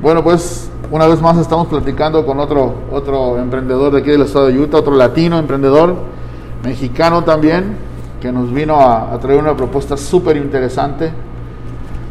Bueno, 0.00 0.22
pues 0.22 0.70
una 0.92 1.08
vez 1.08 1.20
más 1.20 1.36
estamos 1.38 1.66
platicando 1.66 2.24
con 2.24 2.38
otro, 2.38 2.72
otro 2.92 3.36
emprendedor 3.36 3.92
de 3.92 3.98
aquí 3.98 4.10
del 4.10 4.22
estado 4.22 4.46
de 4.46 4.56
Utah, 4.56 4.78
otro 4.78 4.94
latino 4.94 5.40
emprendedor, 5.40 5.96
mexicano 6.62 7.24
también, 7.24 7.76
que 8.20 8.30
nos 8.30 8.54
vino 8.54 8.80
a, 8.80 9.18
traer 9.18 9.40
una 9.40 9.56
propuesta 9.56 9.96
súper 9.96 10.36
interesante, 10.36 11.10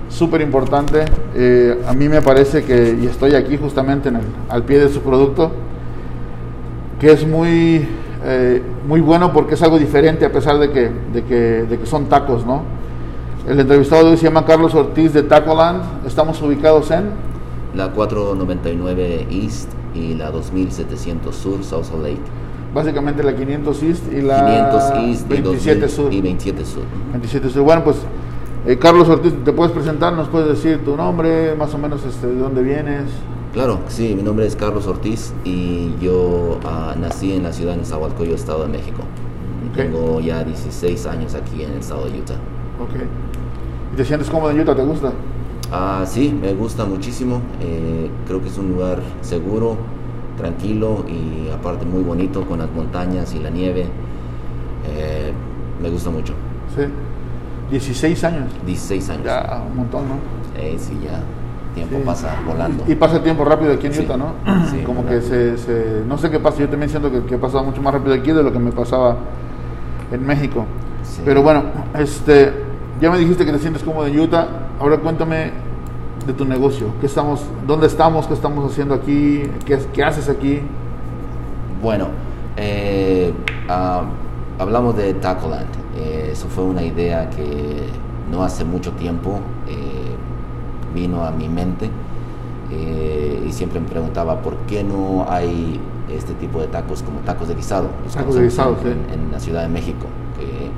súper 0.09 0.41
importante. 0.41 1.05
Eh, 1.33 1.81
a 1.87 1.93
mí 1.93 2.09
me 2.09 2.21
parece 2.21 2.65
que, 2.65 2.97
y 3.01 3.05
estoy 3.05 3.35
aquí 3.35 3.55
justamente 3.55 4.09
en 4.09 4.17
el, 4.17 4.25
al 4.49 4.63
pie 4.63 4.79
de 4.79 4.89
su 4.89 4.99
producto, 4.99 5.51
que 6.99 7.13
es 7.13 7.25
muy, 7.25 7.87
eh, 8.25 8.61
muy 8.85 8.99
bueno 8.99 9.31
porque 9.31 9.53
es 9.53 9.63
algo 9.63 9.79
diferente 9.79 10.25
a 10.25 10.31
pesar 10.33 10.59
de 10.59 10.71
que, 10.71 10.91
de 11.13 11.23
que, 11.23 11.35
de 11.69 11.79
que 11.79 11.85
son 11.85 12.07
tacos, 12.07 12.45
¿no? 12.45 12.63
El 13.47 13.57
entrevistado 13.61 14.03
de 14.03 14.11
hoy 14.11 14.17
se 14.17 14.25
llama 14.25 14.45
Carlos 14.45 14.75
Ortiz 14.75 15.13
de 15.13 15.23
Tacoland. 15.23 16.05
Estamos 16.05 16.41
ubicados 16.41 16.91
en 16.91 17.36
La 17.75 17.91
499 17.91 19.27
East 19.29 19.69
y 19.93 20.13
la 20.13 20.31
2700 20.31 21.35
Sur, 21.35 21.63
South 21.63 21.91
Lake. 22.01 22.21
básicamente 22.73 23.23
la 23.23 23.35
500 23.35 23.83
East 23.83 24.03
y 24.11 24.21
la 24.21 24.71
500 24.71 25.07
East 25.07 25.25
y 25.31 25.41
27 25.41 25.79
2000 25.79 25.89
Sur. 25.89 26.13
y 26.13 26.21
27 26.21 26.65
Sur. 26.65 26.83
27 27.11 27.49
Sur. 27.49 27.63
Bueno, 27.63 27.83
pues 27.83 27.97
eh, 28.65 28.77
Carlos 28.77 29.07
Ortiz, 29.07 29.33
¿te 29.45 29.53
puedes 29.53 29.71
presentar? 29.71 30.13
¿Nos 30.13 30.27
puedes 30.27 30.49
decir 30.49 30.83
tu 30.83 30.95
nombre, 30.97 31.55
más 31.55 31.73
o 31.73 31.77
menos 31.77 32.03
este, 32.05 32.27
de 32.27 32.35
dónde 32.39 32.61
vienes? 32.63 33.05
Claro, 33.53 33.79
sí, 33.87 34.13
mi 34.15 34.23
nombre 34.23 34.45
es 34.45 34.55
Carlos 34.55 34.87
Ortiz 34.87 35.33
y 35.45 35.91
yo 36.01 36.59
ah, 36.65 36.93
nací 36.99 37.33
en 37.33 37.43
la 37.43 37.53
ciudad 37.53 37.71
de 37.73 37.79
Nezahualcóyotl, 37.79 38.35
Estado 38.35 38.63
de 38.63 38.69
México. 38.69 39.01
Ok. 39.71 39.77
Tengo 39.77 40.19
ya 40.19 40.43
16 40.43 41.05
años 41.07 41.33
aquí 41.33 41.63
en 41.63 41.71
el 41.71 41.77
estado 41.79 42.05
de 42.05 42.19
Utah. 42.19 42.35
Ok. 42.79 43.01
¿Y 43.93 43.95
te 43.95 44.05
sientes 44.05 44.29
cómodo 44.29 44.51
en 44.51 44.59
Utah? 44.59 44.75
¿Te 44.75 44.83
gusta? 44.83 45.11
Ah, 45.71 46.03
sí, 46.05 46.37
me 46.39 46.53
gusta 46.53 46.85
muchísimo. 46.85 47.41
eh, 47.61 48.09
creo 48.25 48.41
que 48.41 48.47
es 48.47 48.57
un 48.57 48.69
lugar 48.69 48.99
seguro, 49.21 49.77
tranquilo 50.37 51.03
y 51.07 51.49
aparte 51.51 51.85
muy 51.85 52.03
bonito 52.03 52.45
con 52.45 52.59
las 52.59 52.71
montañas 52.71 53.33
y 53.35 53.39
la 53.39 53.49
nieve. 53.49 53.85
Eh, 54.87 55.31
me 55.81 55.89
gusta 55.89 56.09
mucho. 56.09 56.33
Sí. 56.75 56.83
16 57.71 58.23
años. 58.23 58.45
16 58.65 59.09
años. 59.09 59.25
Ya, 59.25 59.61
un 59.69 59.75
montón, 59.77 60.03
¿no? 60.07 60.15
Eh, 60.61 60.75
sí, 60.79 60.97
ya. 61.03 61.19
Tiempo 61.75 61.97
Sí. 61.97 62.03
pasa 62.05 62.35
volando. 62.47 62.83
Y 62.87 62.95
pasa 62.95 63.17
el 63.17 63.23
tiempo 63.23 63.43
rápido 63.43 63.73
aquí 63.73 63.87
en 63.87 63.93
Sí. 63.93 64.01
Utah, 64.03 64.17
¿no? 64.17 64.33
Sí, 64.71 64.77
Como 64.85 65.05
que 65.05 65.21
se, 65.21 65.57
se- 65.57 66.01
No 66.07 66.17
sé 66.17 66.31
qué 66.31 66.39
pasa, 66.39 66.59
yo 66.59 66.69
también 66.69 66.89
siento 66.89 67.11
que, 67.11 67.21
que 67.23 67.35
ha 67.35 67.41
pasado 67.41 67.65
mucho 67.65 67.81
más 67.81 67.93
rápido 67.93 68.15
aquí 68.15 68.31
de 68.31 68.41
lo 68.41 68.51
que 68.53 68.59
me 68.59 68.71
pasaba 68.71 69.17
en 70.11 70.25
México. 70.25 70.65
Sí. 71.03 71.21
Pero 71.25 71.43
bueno, 71.43 71.63
este, 71.99 72.51
ya 73.01 73.11
me 73.11 73.17
dijiste 73.19 73.45
que 73.45 73.51
te 73.51 73.59
sientes 73.59 73.83
cómodo 73.83 74.07
en 74.07 74.17
Utah. 74.19 74.47
Ahora 74.79 74.97
cuéntame 74.97 75.51
de 76.25 76.33
tu 76.33 76.45
negocio. 76.45 76.87
¿Qué 76.99 77.05
estamos, 77.07 77.41
¿Dónde 77.65 77.87
estamos? 77.87 78.27
¿Qué 78.27 78.33
estamos 78.33 78.69
haciendo 78.71 78.93
aquí? 78.93 79.43
¿Qué, 79.65 79.79
qué 79.93 80.03
haces 80.03 80.29
aquí? 80.29 80.61
Bueno, 81.81 82.07
eh, 82.57 83.33
ah, 83.69 84.03
hablamos 84.59 84.95
de 84.97 85.13
Tacoland. 85.15 85.67
Eh, 85.97 86.29
eso 86.31 86.47
fue 86.47 86.63
una 86.63 86.83
idea 86.83 87.29
que 87.29 87.87
no 88.31 88.43
hace 88.43 88.63
mucho 88.65 88.91
tiempo 88.93 89.39
eh, 89.67 90.15
vino 90.93 91.23
a 91.23 91.31
mi 91.31 91.47
mente 91.49 91.89
eh, 92.71 93.43
y 93.47 93.51
siempre 93.51 93.79
me 93.79 93.87
preguntaba 93.87 94.41
por 94.41 94.55
qué 94.67 94.83
no 94.83 95.25
hay 95.29 95.79
este 96.11 96.33
tipo 96.33 96.59
de 96.59 96.67
tacos 96.67 97.01
como 97.03 97.19
tacos 97.21 97.47
de 97.47 97.55
guisado. 97.55 97.87
Los 98.03 98.13
Tacos 98.13 98.35
de 98.35 98.43
guisado, 98.43 98.73
en, 98.73 98.83
sí. 98.83 98.87
en- 99.13 99.19
en 99.25 99.31
la 99.31 99.39
Ciudad 99.39 99.61
de 99.63 99.69
México, 99.69 100.05
que 100.37 100.69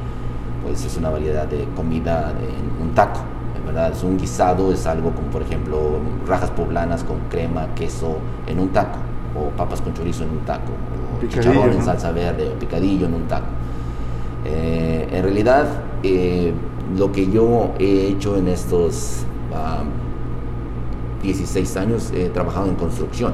pues 0.66 0.86
es 0.86 0.96
una 0.98 1.10
variedad 1.10 1.46
de 1.48 1.66
comida 1.76 2.32
en 2.40 2.88
un 2.88 2.94
taco. 2.96 3.20
Verdad, 3.80 3.96
es 3.96 4.04
un 4.04 4.18
guisado, 4.18 4.74
es 4.74 4.86
algo 4.86 5.12
como 5.12 5.28
por 5.28 5.42
ejemplo 5.42 6.00
rajas 6.28 6.52
poblanas 6.52 7.06
con 7.06 7.18
crema, 7.30 7.74
queso 7.76 8.18
en 8.46 8.60
un 8.60 8.70
taco, 8.70 8.98
o 9.34 9.56
papas 9.56 9.80
con 9.80 9.94
chorizo 9.94 10.26
en 10.26 10.32
un 10.32 10.40
taco, 10.40 10.74
o 11.16 11.20
Picadillo, 11.22 11.52
chicharrón 11.54 11.72
en 11.72 11.80
¿no? 11.80 11.86
salsa 11.86 12.12
verde, 12.12 12.52
o 12.54 12.60
picadillo 12.60 13.06
en 13.06 13.14
un 13.14 13.28
taco. 13.30 13.48
Eh, 14.44 15.08
en 15.14 15.24
realidad, 15.24 15.66
eh, 16.04 16.52
lo 16.98 17.10
que 17.14 17.32
yo 17.32 17.72
he 17.80 18.08
hecho 18.08 18.36
en 18.36 18.50
estos 18.50 19.24
ah, 19.56 19.84
16 21.24 21.78
años, 21.78 22.12
he 22.14 22.28
trabajado 22.28 22.68
en 22.68 22.76
construcción. 22.76 23.32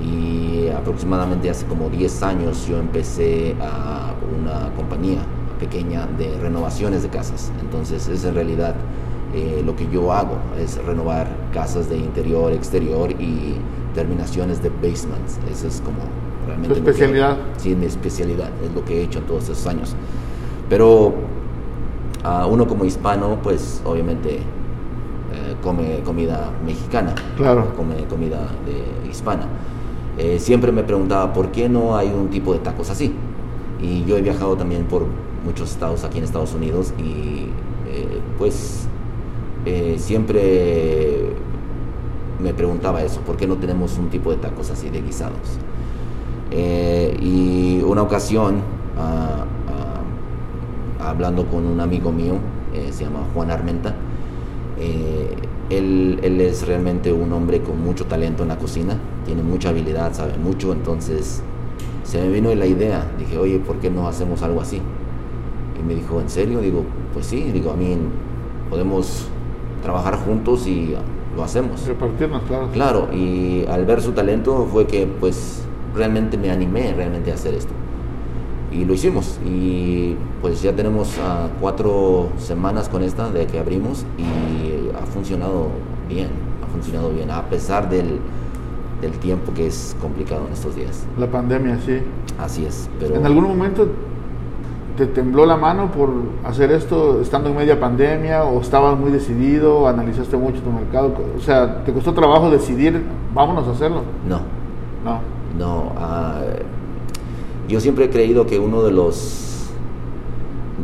Y 0.00 0.68
aproximadamente 0.68 1.50
hace 1.50 1.66
como 1.66 1.88
10 1.88 2.22
años 2.22 2.64
yo 2.68 2.78
empecé 2.78 3.56
a 3.60 4.12
una 4.40 4.72
compañía 4.76 5.18
pequeña 5.58 6.06
de 6.16 6.38
renovaciones 6.40 7.02
de 7.02 7.08
casas. 7.08 7.50
Entonces 7.60 8.06
es 8.06 8.24
en 8.24 8.36
realidad 8.36 8.76
eh, 9.34 9.62
lo 9.64 9.76
que 9.76 9.88
yo 9.90 10.12
hago, 10.12 10.36
es 10.58 10.82
renovar 10.84 11.28
casas 11.52 11.88
de 11.90 11.96
interior, 11.98 12.52
exterior 12.52 13.10
y 13.12 13.54
terminaciones 13.94 14.62
de 14.62 14.70
basements. 14.70 15.38
Eso 15.50 15.66
es 15.68 15.80
como 15.84 15.98
realmente... 16.46 16.74
Tu 16.74 16.80
lo 16.80 16.84
que- 16.84 16.90
especialidad. 16.90 17.36
sí, 17.56 17.74
mi 17.74 17.86
especialidad, 17.86 18.48
es 18.64 18.72
lo 18.74 18.84
que 18.84 19.00
he 19.00 19.02
hecho 19.04 19.18
en 19.18 19.26
todos 19.26 19.44
esos 19.44 19.66
años. 19.66 19.94
Pero 20.68 21.14
a 22.24 22.46
uno 22.46 22.66
como 22.66 22.84
hispano, 22.84 23.38
pues 23.42 23.80
obviamente 23.84 24.36
eh, 24.36 25.54
come 25.62 26.00
comida 26.04 26.50
mexicana, 26.64 27.14
Claro. 27.36 27.72
come 27.76 27.94
comida 28.08 28.38
de 28.66 29.10
hispana. 29.10 29.46
Eh, 30.16 30.38
siempre 30.40 30.72
me 30.72 30.82
preguntaba 30.82 31.32
por 31.32 31.50
qué 31.52 31.68
no 31.68 31.96
hay 31.96 32.08
un 32.08 32.28
tipo 32.28 32.52
de 32.52 32.58
tacos 32.60 32.90
así. 32.90 33.14
Y 33.80 34.04
yo 34.04 34.16
he 34.16 34.22
viajado 34.22 34.56
también 34.56 34.84
por 34.86 35.04
muchos 35.44 35.70
estados 35.70 36.02
aquí 36.02 36.18
en 36.18 36.24
Estados 36.24 36.52
Unidos 36.54 36.92
y 36.98 37.46
eh, 37.88 38.20
pues 38.36 38.88
eh, 39.66 39.96
siempre 39.98 41.30
me 42.40 42.54
preguntaba 42.54 43.02
eso, 43.02 43.20
¿por 43.20 43.36
qué 43.36 43.46
no 43.46 43.56
tenemos 43.56 43.98
un 43.98 44.08
tipo 44.08 44.30
de 44.30 44.36
tacos 44.36 44.70
así 44.70 44.90
de 44.90 45.02
guisados? 45.02 45.58
Eh, 46.50 47.16
y 47.20 47.82
una 47.82 48.02
ocasión, 48.02 48.62
ah, 48.98 49.44
ah, 51.00 51.08
hablando 51.08 51.46
con 51.46 51.66
un 51.66 51.80
amigo 51.80 52.12
mío, 52.12 52.34
eh, 52.74 52.90
se 52.92 53.04
llama 53.04 53.20
Juan 53.34 53.50
Armenta, 53.50 53.94
él, 55.70 56.20
él 56.22 56.40
es 56.40 56.66
realmente 56.66 57.12
un 57.12 57.32
hombre 57.32 57.60
con 57.60 57.82
mucho 57.82 58.06
talento 58.06 58.44
en 58.44 58.50
la 58.50 58.58
cocina, 58.58 58.96
tiene 59.26 59.42
mucha 59.42 59.70
habilidad, 59.70 60.14
sabe 60.14 60.38
mucho, 60.38 60.72
entonces 60.72 61.42
se 62.04 62.22
me 62.22 62.30
vino 62.30 62.54
la 62.54 62.64
idea, 62.64 63.04
dije, 63.18 63.36
oye, 63.36 63.58
¿por 63.58 63.76
qué 63.80 63.90
no 63.90 64.08
hacemos 64.08 64.42
algo 64.42 64.62
así? 64.62 64.80
Y 65.78 65.86
me 65.86 65.94
dijo, 65.94 66.20
¿en 66.20 66.30
serio? 66.30 66.60
Digo, 66.60 66.84
pues 67.12 67.26
sí, 67.26 67.50
digo, 67.52 67.72
a 67.72 67.76
mí 67.76 67.98
podemos 68.70 69.28
trabajar 69.82 70.16
juntos 70.16 70.66
y 70.66 70.94
lo 71.36 71.44
hacemos. 71.44 71.86
Repartirnos, 71.86 72.42
claro. 72.42 72.68
Claro, 72.72 73.08
y 73.12 73.64
al 73.66 73.84
ver 73.86 74.02
su 74.02 74.12
talento 74.12 74.66
fue 74.70 74.86
que 74.86 75.06
pues 75.06 75.62
realmente 75.94 76.36
me 76.36 76.50
animé 76.50 76.92
realmente 76.94 77.30
a 77.30 77.34
hacer 77.34 77.54
esto. 77.54 77.72
Y 78.72 78.84
lo 78.84 78.92
hicimos. 78.92 79.38
Y 79.46 80.16
pues 80.42 80.62
ya 80.62 80.74
tenemos 80.74 81.16
ah, 81.22 81.48
cuatro 81.60 82.28
semanas 82.38 82.88
con 82.88 83.02
esta 83.02 83.30
de 83.30 83.46
que 83.46 83.58
abrimos 83.58 84.04
y 84.18 84.94
ha 84.96 85.06
funcionado 85.06 85.68
bien, 86.08 86.28
ha 86.62 86.72
funcionado 86.72 87.10
bien, 87.10 87.30
a 87.30 87.42
pesar 87.48 87.88
del, 87.88 88.18
del 89.00 89.12
tiempo 89.12 89.52
que 89.54 89.66
es 89.66 89.96
complicado 90.00 90.46
en 90.46 90.52
estos 90.52 90.76
días. 90.76 91.04
La 91.18 91.30
pandemia, 91.30 91.78
sí. 91.84 91.98
Así 92.38 92.64
es, 92.64 92.88
pero... 93.00 93.16
¿En 93.16 93.26
algún 93.26 93.44
momento 93.44 93.88
te 94.98 95.06
tembló 95.06 95.46
la 95.46 95.56
mano 95.56 95.92
por 95.92 96.10
hacer 96.44 96.72
esto 96.72 97.20
estando 97.22 97.50
en 97.50 97.56
media 97.56 97.78
pandemia 97.78 98.42
o 98.42 98.60
estabas 98.60 98.98
muy 98.98 99.12
decidido, 99.12 99.86
analizaste 99.86 100.36
mucho 100.36 100.60
tu 100.60 100.72
mercado? 100.72 101.14
O 101.36 101.40
sea, 101.40 101.84
¿te 101.84 101.92
costó 101.92 102.12
trabajo 102.12 102.50
decidir, 102.50 103.00
vámonos 103.32 103.68
a 103.68 103.70
hacerlo? 103.70 104.02
No, 104.28 104.40
No. 105.04 105.38
No, 105.58 105.92
ah, 105.96 106.40
yo 107.68 107.80
siempre 107.80 108.04
he 108.04 108.10
creído 108.10 108.46
que 108.46 108.58
uno 108.58 108.82
de 108.82 108.92
los 108.92 109.70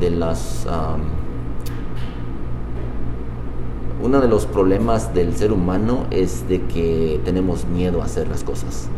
de 0.01 0.11
las 0.11 0.67
am, 0.67 1.03
uno 4.03 4.21
de 4.21 4.29
los 4.29 4.47
problemas 4.47 5.15
del 5.15 5.37
ser 5.37 5.53
humano 5.53 6.07
es 6.11 6.49
de 6.49 6.63
que 6.63 7.21
tenemos 7.25 7.67
miedo 7.67 8.03
a 8.03 8.07
hacer 8.07 8.27
las 8.27 8.43
cosas 8.43 8.89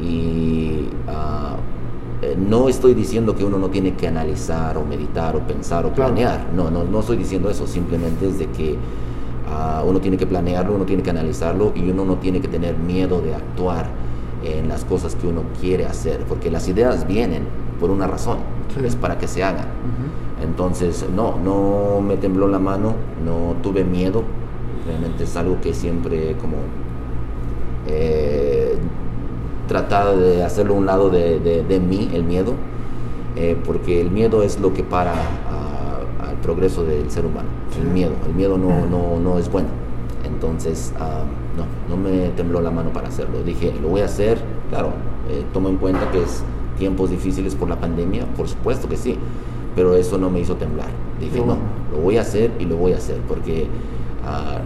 y 0.00 0.88
ah, 1.06 1.56
eh, 2.22 2.36
no 2.38 2.68
estoy 2.68 2.94
diciendo 2.94 3.34
que 3.34 3.44
uno 3.44 3.58
no 3.58 3.68
tiene 3.68 3.94
que 3.94 4.06
analizar 4.08 4.76
o 4.78 4.84
meditar 4.84 5.34
o 5.36 5.40
pensar 5.40 5.84
o 5.84 5.92
planear. 5.92 6.46
No 6.54 6.70
no 6.70 6.84
no 6.84 7.00
estoy 7.00 7.16
diciendo 7.16 7.50
eso. 7.50 7.66
Simplemente 7.66 8.28
es 8.28 8.38
de 8.38 8.46
que 8.46 8.76
ah, 9.50 9.82
uno 9.86 10.00
tiene 10.00 10.16
que 10.16 10.26
planearlo 10.26 10.74
uno 10.74 10.84
tiene 10.84 11.02
que 11.02 11.10
analizarlo 11.10 11.72
y 11.74 11.90
uno 11.90 12.04
no 12.04 12.16
tiene 12.16 12.40
que 12.40 12.48
tener 12.48 12.76
miedo 12.76 13.20
de 13.20 13.34
actuar 13.34 13.86
en 14.44 14.68
las 14.68 14.84
cosas 14.84 15.14
que 15.14 15.26
uno 15.28 15.42
quiere 15.60 15.86
hacer, 15.86 16.20
porque 16.28 16.50
las 16.50 16.66
ideas 16.68 17.06
vienen 17.06 17.44
por 17.78 17.90
una 17.90 18.06
razón, 18.08 18.38
Sí. 18.74 18.80
es 18.84 18.96
para 18.96 19.16
que 19.18 19.28
se 19.28 19.44
hagan. 19.44 19.66
Entonces, 20.42 21.04
no, 21.14 21.36
no 21.38 22.00
me 22.00 22.16
tembló 22.16 22.48
la 22.48 22.58
mano, 22.58 22.94
no 23.24 23.54
tuve 23.62 23.84
miedo, 23.84 24.24
realmente 24.84 25.22
es 25.24 25.36
algo 25.36 25.60
que 25.60 25.72
siempre 25.74 26.34
como 26.40 26.56
eh, 27.86 28.61
tratado 29.68 30.18
de 30.18 30.42
hacerlo 30.42 30.74
a 30.74 30.78
un 30.78 30.86
lado 30.86 31.10
de, 31.10 31.38
de- 31.40 31.62
de 31.64 31.80
mí, 31.80 32.10
el 32.12 32.24
miedo, 32.24 32.54
eh, 33.36 33.56
porque 33.64 34.00
el 34.00 34.10
miedo 34.10 34.42
es 34.42 34.60
lo 34.60 34.72
que 34.74 34.82
para 34.82 35.12
a- 35.12 36.28
al 36.28 36.36
progreso 36.42 36.84
del 36.84 37.10
ser 37.10 37.24
humano, 37.26 37.48
el 37.80 37.88
miedo, 37.88 38.12
el 38.26 38.34
miedo 38.34 38.58
no, 38.58 38.86
no, 38.86 39.18
no 39.20 39.38
es 39.38 39.50
bueno. 39.50 39.68
Entonces, 40.24 40.92
ah, 40.98 41.22
no, 41.56 41.94
no 41.96 42.02
me 42.02 42.28
tembló 42.30 42.60
la 42.60 42.70
mano 42.70 42.90
para 42.92 43.08
hacerlo. 43.08 43.42
Dije, 43.44 43.72
lo 43.80 43.88
voy 43.88 44.00
a 44.00 44.06
hacer, 44.06 44.38
claro, 44.70 44.88
eh, 45.30 45.44
tomo 45.52 45.68
en 45.68 45.76
cuenta 45.76 46.10
que 46.10 46.22
es 46.22 46.42
tiempos 46.78 47.10
difíciles 47.10 47.54
por 47.54 47.68
la 47.68 47.76
pandemia, 47.78 48.24
por 48.36 48.48
supuesto 48.48 48.88
que 48.88 48.96
sí, 48.96 49.16
pero 49.76 49.94
eso 49.94 50.18
no 50.18 50.30
me 50.30 50.40
hizo 50.40 50.56
temblar. 50.56 50.88
Dije, 51.20 51.38
no, 51.44 51.56
lo 51.92 51.98
voy 52.02 52.16
a 52.18 52.22
hacer 52.22 52.50
y 52.58 52.64
lo 52.64 52.76
voy 52.76 52.92
a 52.92 52.96
hacer, 52.96 53.18
porque 53.28 53.66
ah, 54.26 54.58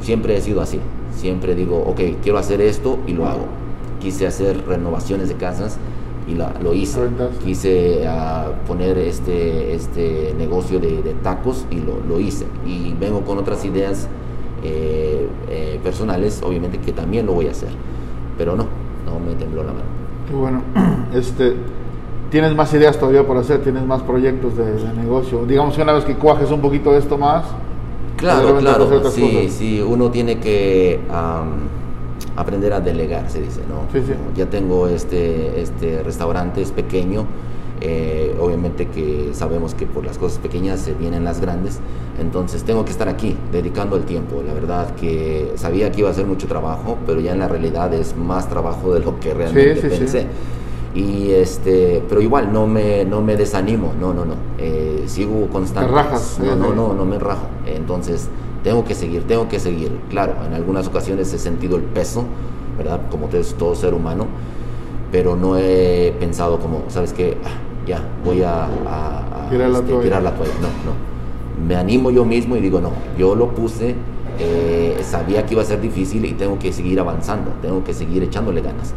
siempre 0.00 0.36
he 0.36 0.40
sido 0.40 0.60
así. 0.60 0.80
Siempre 1.14 1.54
digo, 1.54 1.78
ok, 1.86 2.00
quiero 2.22 2.38
hacer 2.38 2.60
esto 2.60 2.98
y 3.06 3.12
lo 3.12 3.26
hago. 3.26 3.46
Quise 4.00 4.26
hacer 4.26 4.64
renovaciones 4.66 5.28
de 5.28 5.34
casas 5.34 5.78
y 6.28 6.34
lo 6.34 6.74
hice. 6.74 7.00
Quise 7.44 8.06
uh, 8.06 8.66
poner 8.66 8.98
este, 8.98 9.74
este 9.74 10.34
negocio 10.36 10.78
de, 10.78 11.02
de 11.02 11.14
tacos 11.14 11.64
y 11.70 11.76
lo, 11.76 12.00
lo, 12.08 12.20
hice. 12.20 12.46
Y 12.66 12.94
vengo 13.00 13.22
con 13.22 13.38
otras 13.38 13.64
ideas 13.64 14.08
eh, 14.62 15.28
eh, 15.48 15.80
personales, 15.82 16.42
obviamente 16.44 16.78
que 16.78 16.92
también 16.92 17.26
lo 17.26 17.32
voy 17.32 17.48
a 17.48 17.52
hacer. 17.52 17.70
Pero 18.36 18.56
no, 18.56 18.66
no 19.06 19.18
me 19.18 19.34
tembló 19.34 19.62
la 19.64 19.72
mano. 19.72 19.86
Qué 20.28 20.34
bueno. 20.34 20.62
Este, 21.14 21.54
¿Tienes 22.30 22.54
más 22.54 22.74
ideas 22.74 22.98
todavía 22.98 23.26
por 23.26 23.38
hacer? 23.38 23.62
¿Tienes 23.62 23.86
más 23.86 24.02
proyectos 24.02 24.54
de, 24.58 24.72
de 24.72 24.92
negocio? 24.92 25.46
Digamos 25.46 25.74
que 25.74 25.80
una 25.80 25.94
vez 25.94 26.04
que 26.04 26.16
cuajes 26.16 26.50
un 26.50 26.60
poquito 26.60 26.94
esto 26.94 27.16
más. 27.16 27.46
Claro, 28.18 28.58
claro. 28.58 29.10
Sí, 29.10 29.48
sí, 29.48 29.80
uno 29.80 30.10
tiene 30.10 30.38
que 30.38 31.00
aprender 32.38 32.72
a 32.72 32.80
delegar, 32.80 33.28
se 33.30 33.40
dice, 33.40 33.60
¿no? 33.68 33.86
Ya 34.34 34.46
tengo 34.46 34.86
este, 34.86 35.60
este 35.60 36.02
restaurante, 36.02 36.62
es 36.62 36.70
pequeño, 36.70 37.26
eh, 37.80 38.36
obviamente 38.40 38.88
que 38.88 39.30
sabemos 39.32 39.74
que 39.74 39.86
por 39.86 40.04
las 40.04 40.18
cosas 40.18 40.38
pequeñas 40.38 40.80
se 40.80 40.94
vienen 40.94 41.24
las 41.24 41.40
grandes, 41.40 41.80
entonces 42.20 42.62
tengo 42.62 42.84
que 42.84 42.92
estar 42.92 43.08
aquí, 43.08 43.36
dedicando 43.52 43.96
el 43.96 44.04
tiempo. 44.04 44.42
La 44.46 44.54
verdad 44.54 44.94
que 44.94 45.52
sabía 45.56 45.90
que 45.90 46.00
iba 46.00 46.10
a 46.10 46.14
ser 46.14 46.26
mucho 46.26 46.46
trabajo, 46.46 46.96
pero 47.06 47.20
ya 47.20 47.32
en 47.32 47.40
la 47.40 47.48
realidad 47.48 47.92
es 47.92 48.16
más 48.16 48.48
trabajo 48.48 48.94
de 48.94 49.00
lo 49.00 49.18
que 49.18 49.34
realmente 49.34 49.88
pensé. 49.88 50.26
Y 50.94 51.30
este, 51.32 52.02
pero 52.08 52.20
igual 52.20 52.52
no 52.52 52.66
me, 52.66 53.04
no 53.04 53.20
me 53.20 53.36
desanimo, 53.36 53.92
no, 54.00 54.14
no, 54.14 54.24
no. 54.24 54.34
Eh, 54.58 55.04
sigo 55.06 55.48
constante. 55.48 55.92
no, 56.40 56.56
no, 56.56 56.72
no, 56.74 56.92
no 56.94 57.04
me 57.04 57.18
rajo. 57.18 57.46
Entonces, 57.66 58.28
tengo 58.62 58.84
que 58.84 58.94
seguir, 58.94 59.24
tengo 59.26 59.48
que 59.48 59.60
seguir. 59.60 59.92
Claro, 60.10 60.34
en 60.46 60.54
algunas 60.54 60.86
ocasiones 60.86 61.32
he 61.32 61.38
sentido 61.38 61.76
el 61.76 61.82
peso, 61.82 62.24
¿verdad? 62.76 63.00
Como 63.10 63.28
todo 63.58 63.74
ser 63.74 63.94
humano, 63.94 64.26
pero 65.10 65.36
no 65.36 65.56
he 65.56 66.14
pensado 66.18 66.58
como, 66.58 66.84
¿sabes 66.88 67.12
qué? 67.12 67.36
Ah, 67.44 67.86
ya, 67.86 68.02
voy 68.24 68.42
a, 68.42 68.68
tirar, 69.50 69.70
la 69.70 69.78
este, 69.78 69.92
tirar, 69.98 70.22
la 70.22 70.34
toalla. 70.34 70.52
No, 70.60 70.68
no. 70.90 71.66
Me 71.66 71.74
animo 71.76 72.10
yo 72.10 72.24
mismo 72.24 72.56
y 72.56 72.60
digo, 72.60 72.80
no, 72.80 72.90
yo 73.18 73.34
lo 73.34 73.54
puse, 73.54 73.94
eh, 74.38 74.96
sabía 75.02 75.44
que 75.44 75.54
iba 75.54 75.62
a 75.62 75.66
ser 75.66 75.80
difícil 75.80 76.24
y 76.24 76.32
tengo 76.32 76.58
que 76.58 76.72
seguir 76.72 77.00
avanzando, 77.00 77.50
tengo 77.62 77.82
que 77.82 77.94
seguir 77.94 78.22
echándole 78.22 78.60
ganas. 78.60 78.94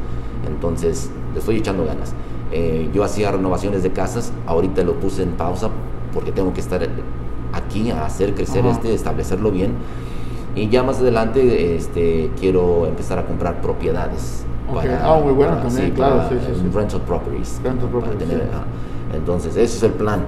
Entonces, 0.47 1.09
le 1.33 1.39
estoy 1.39 1.57
echando 1.57 1.85
ganas. 1.85 2.13
Eh, 2.51 2.89
yo 2.93 3.03
hacía 3.03 3.31
renovaciones 3.31 3.81
de 3.81 3.91
casas, 3.91 4.33
ahorita 4.45 4.83
lo 4.83 4.99
puse 4.99 5.23
en 5.23 5.31
pausa 5.31 5.69
porque 6.13 6.31
tengo 6.31 6.53
que 6.53 6.59
estar 6.59 6.85
aquí 7.53 7.91
a 7.91 8.05
hacer 8.05 8.33
crecer 8.33 8.65
este, 8.65 8.93
establecerlo 8.93 9.51
bien. 9.51 9.73
Y 10.55 10.69
ya 10.69 10.83
más 10.83 10.99
adelante 10.99 11.75
este, 11.75 12.29
quiero 12.39 12.85
empezar 12.85 13.19
a 13.19 13.25
comprar 13.25 13.61
propiedades. 13.61 14.45
Para, 14.73 15.05
ah, 15.05 15.19
muy 15.21 15.33
bueno 15.33 15.57
también, 15.57 15.91
claro. 15.91 16.23
Sí, 16.29 16.35
sí, 16.45 16.69
Rental 16.73 17.01
properties. 17.01 17.59
entonces, 19.13 19.55
ese 19.57 19.77
es 19.77 19.83
el 19.83 19.91
plan 19.91 20.21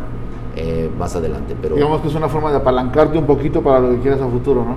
eh, 0.56 0.90
más 0.98 1.16
adelante. 1.16 1.56
Pero, 1.62 1.76
Digamos 1.76 2.02
que 2.02 2.08
es 2.08 2.16
una 2.16 2.30
forma 2.30 2.52
de 2.52 2.58
apalancarte 2.58 3.18
un 3.18 3.26
poquito 3.26 3.62
para 3.62 3.80
lo 3.80 3.92
que 3.92 4.00
quieras 4.00 4.22
a 4.22 4.28
futuro, 4.28 4.66
¿no? 4.66 4.76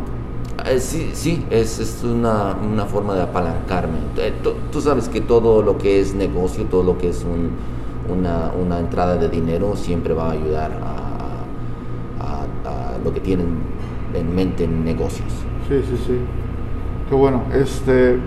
Eh, 0.69 0.81
sí, 0.81 1.11
sí, 1.15 1.45
es, 1.51 1.79
es 1.79 2.03
una, 2.03 2.57
una, 2.57 2.87
forma 2.87 3.15
de 3.15 3.23
apalancarme. 3.23 3.99
Eh, 4.19 4.33
tú 4.73 4.81
sabes 4.81 5.09
que 5.09 5.21
todo 5.21 5.63
lo 5.63 5.79
que 5.79 6.01
es 6.01 6.15
negocio, 6.15 6.65
todo 6.65 6.83
lo 6.83 6.99
que 6.99 7.11
es 7.11 7.25
un, 7.25 7.51
una, 8.13 8.51
una 8.61 8.79
entrada 8.79 9.17
de 9.17 9.29
dinero 9.29 9.77
siempre 9.77 10.15
va 10.15 10.29
a 10.29 10.33
ayudar 10.33 10.73
a 10.73 11.06
lo 13.07 13.15
que 13.15 13.21
tienen 13.21 13.47
en 14.15 14.35
mente 14.35 14.65
en 14.65 14.85
negocios. 14.85 15.29
Sí, 15.69 15.81
sí, 15.89 15.97
sí. 16.07 16.19
Qué 17.09 17.15
bueno. 17.15 17.43
Este, 17.55 18.19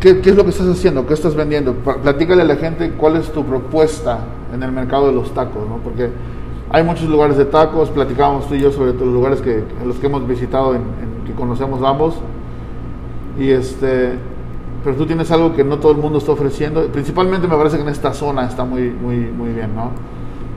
¿qué, 0.00 0.20
¿Qué, 0.20 0.30
es 0.30 0.36
lo 0.36 0.44
que 0.44 0.50
estás 0.50 0.66
haciendo? 0.66 1.06
¿Qué 1.06 1.14
estás 1.14 1.34
vendiendo? 1.34 1.74
Platícale 1.74 2.42
a 2.42 2.46
la 2.46 2.56
gente 2.56 2.92
cuál 2.92 3.16
es 3.16 3.30
tu 3.30 3.44
propuesta 3.44 4.20
en 4.52 4.62
el 4.62 4.72
mercado 4.72 5.08
de 5.08 5.12
los 5.12 5.32
tacos, 5.34 5.68
¿no? 5.68 5.76
Porque 5.76 6.10
hay 6.70 6.82
muchos 6.82 7.08
lugares 7.08 7.36
de 7.36 7.44
tacos, 7.44 7.90
platicábamos 7.90 8.48
tú 8.48 8.54
y 8.54 8.60
yo 8.60 8.72
sobre 8.72 8.92
los 8.92 9.02
lugares 9.02 9.40
que, 9.40 9.58
en 9.58 9.88
los 9.88 9.98
que 9.98 10.06
hemos 10.06 10.26
visitado, 10.26 10.74
en, 10.74 10.82
que 11.26 11.32
conocemos 11.32 11.82
ambos. 11.82 12.14
Y 13.38 13.50
este, 13.50 14.14
pero 14.82 14.96
tú 14.96 15.04
tienes 15.04 15.30
algo 15.30 15.54
que 15.54 15.64
no 15.64 15.78
todo 15.78 15.92
el 15.92 15.98
mundo 15.98 16.18
está 16.18 16.32
ofreciendo. 16.32 16.86
Principalmente 16.86 17.46
me 17.46 17.56
parece 17.56 17.76
que 17.76 17.82
en 17.82 17.90
esta 17.90 18.14
zona 18.14 18.46
está 18.46 18.64
muy, 18.64 18.90
muy, 18.90 19.16
muy 19.16 19.50
bien, 19.50 19.74
¿no? 19.74 19.90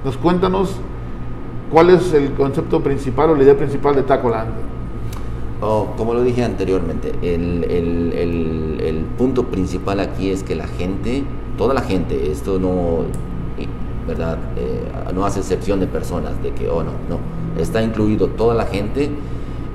Nos 0.06 0.16
cuéntanos 0.16 0.80
¿Cuál 1.71 1.92
es 1.92 2.13
el 2.13 2.33
concepto 2.33 2.81
principal 2.81 3.30
o 3.30 3.36
la 3.36 3.44
idea 3.44 3.56
principal 3.56 3.95
de 3.95 4.01
Tacoland? 4.01 4.50
Oh, 5.62 5.88
como 5.98 6.13
lo 6.13 6.24
dije 6.24 6.44
anteriormente, 6.44 7.12
el, 7.21 7.66
el, 7.66 8.80
el, 8.81 9.04
punto 9.18 9.48
principal 9.48 10.00
aquí 10.00 10.30
es 10.30 10.42
que 10.42 10.56
la 10.56 10.68
gente, 10.68 11.24
toda 11.57 11.74
la 11.74 11.81
gente, 11.81 12.31
esto 12.31 12.57
no, 12.60 13.04
¿verdad? 14.07 14.38
Eh, 14.57 14.81
no 15.13 15.25
hace 15.25 15.42
excepción 15.42 15.81
de 15.81 15.88
personas, 15.88 16.42
de 16.42 16.51
que, 16.51 16.69
oh 16.69 16.81
no, 16.81 16.92
no, 17.10 17.62
está 17.62 17.83
incluido 17.83 18.27
toda 18.30 18.56
la 18.56 18.66
gente 18.66 19.10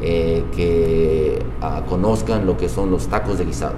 eh, 0.00 0.43
que 0.56 1.38
ah, 1.61 1.82
conozcan 1.87 2.46
lo 2.46 2.56
que 2.56 2.70
son 2.70 2.91
los 2.91 3.06
tacos 3.06 3.38
de 3.38 3.44
guisado. 3.44 3.75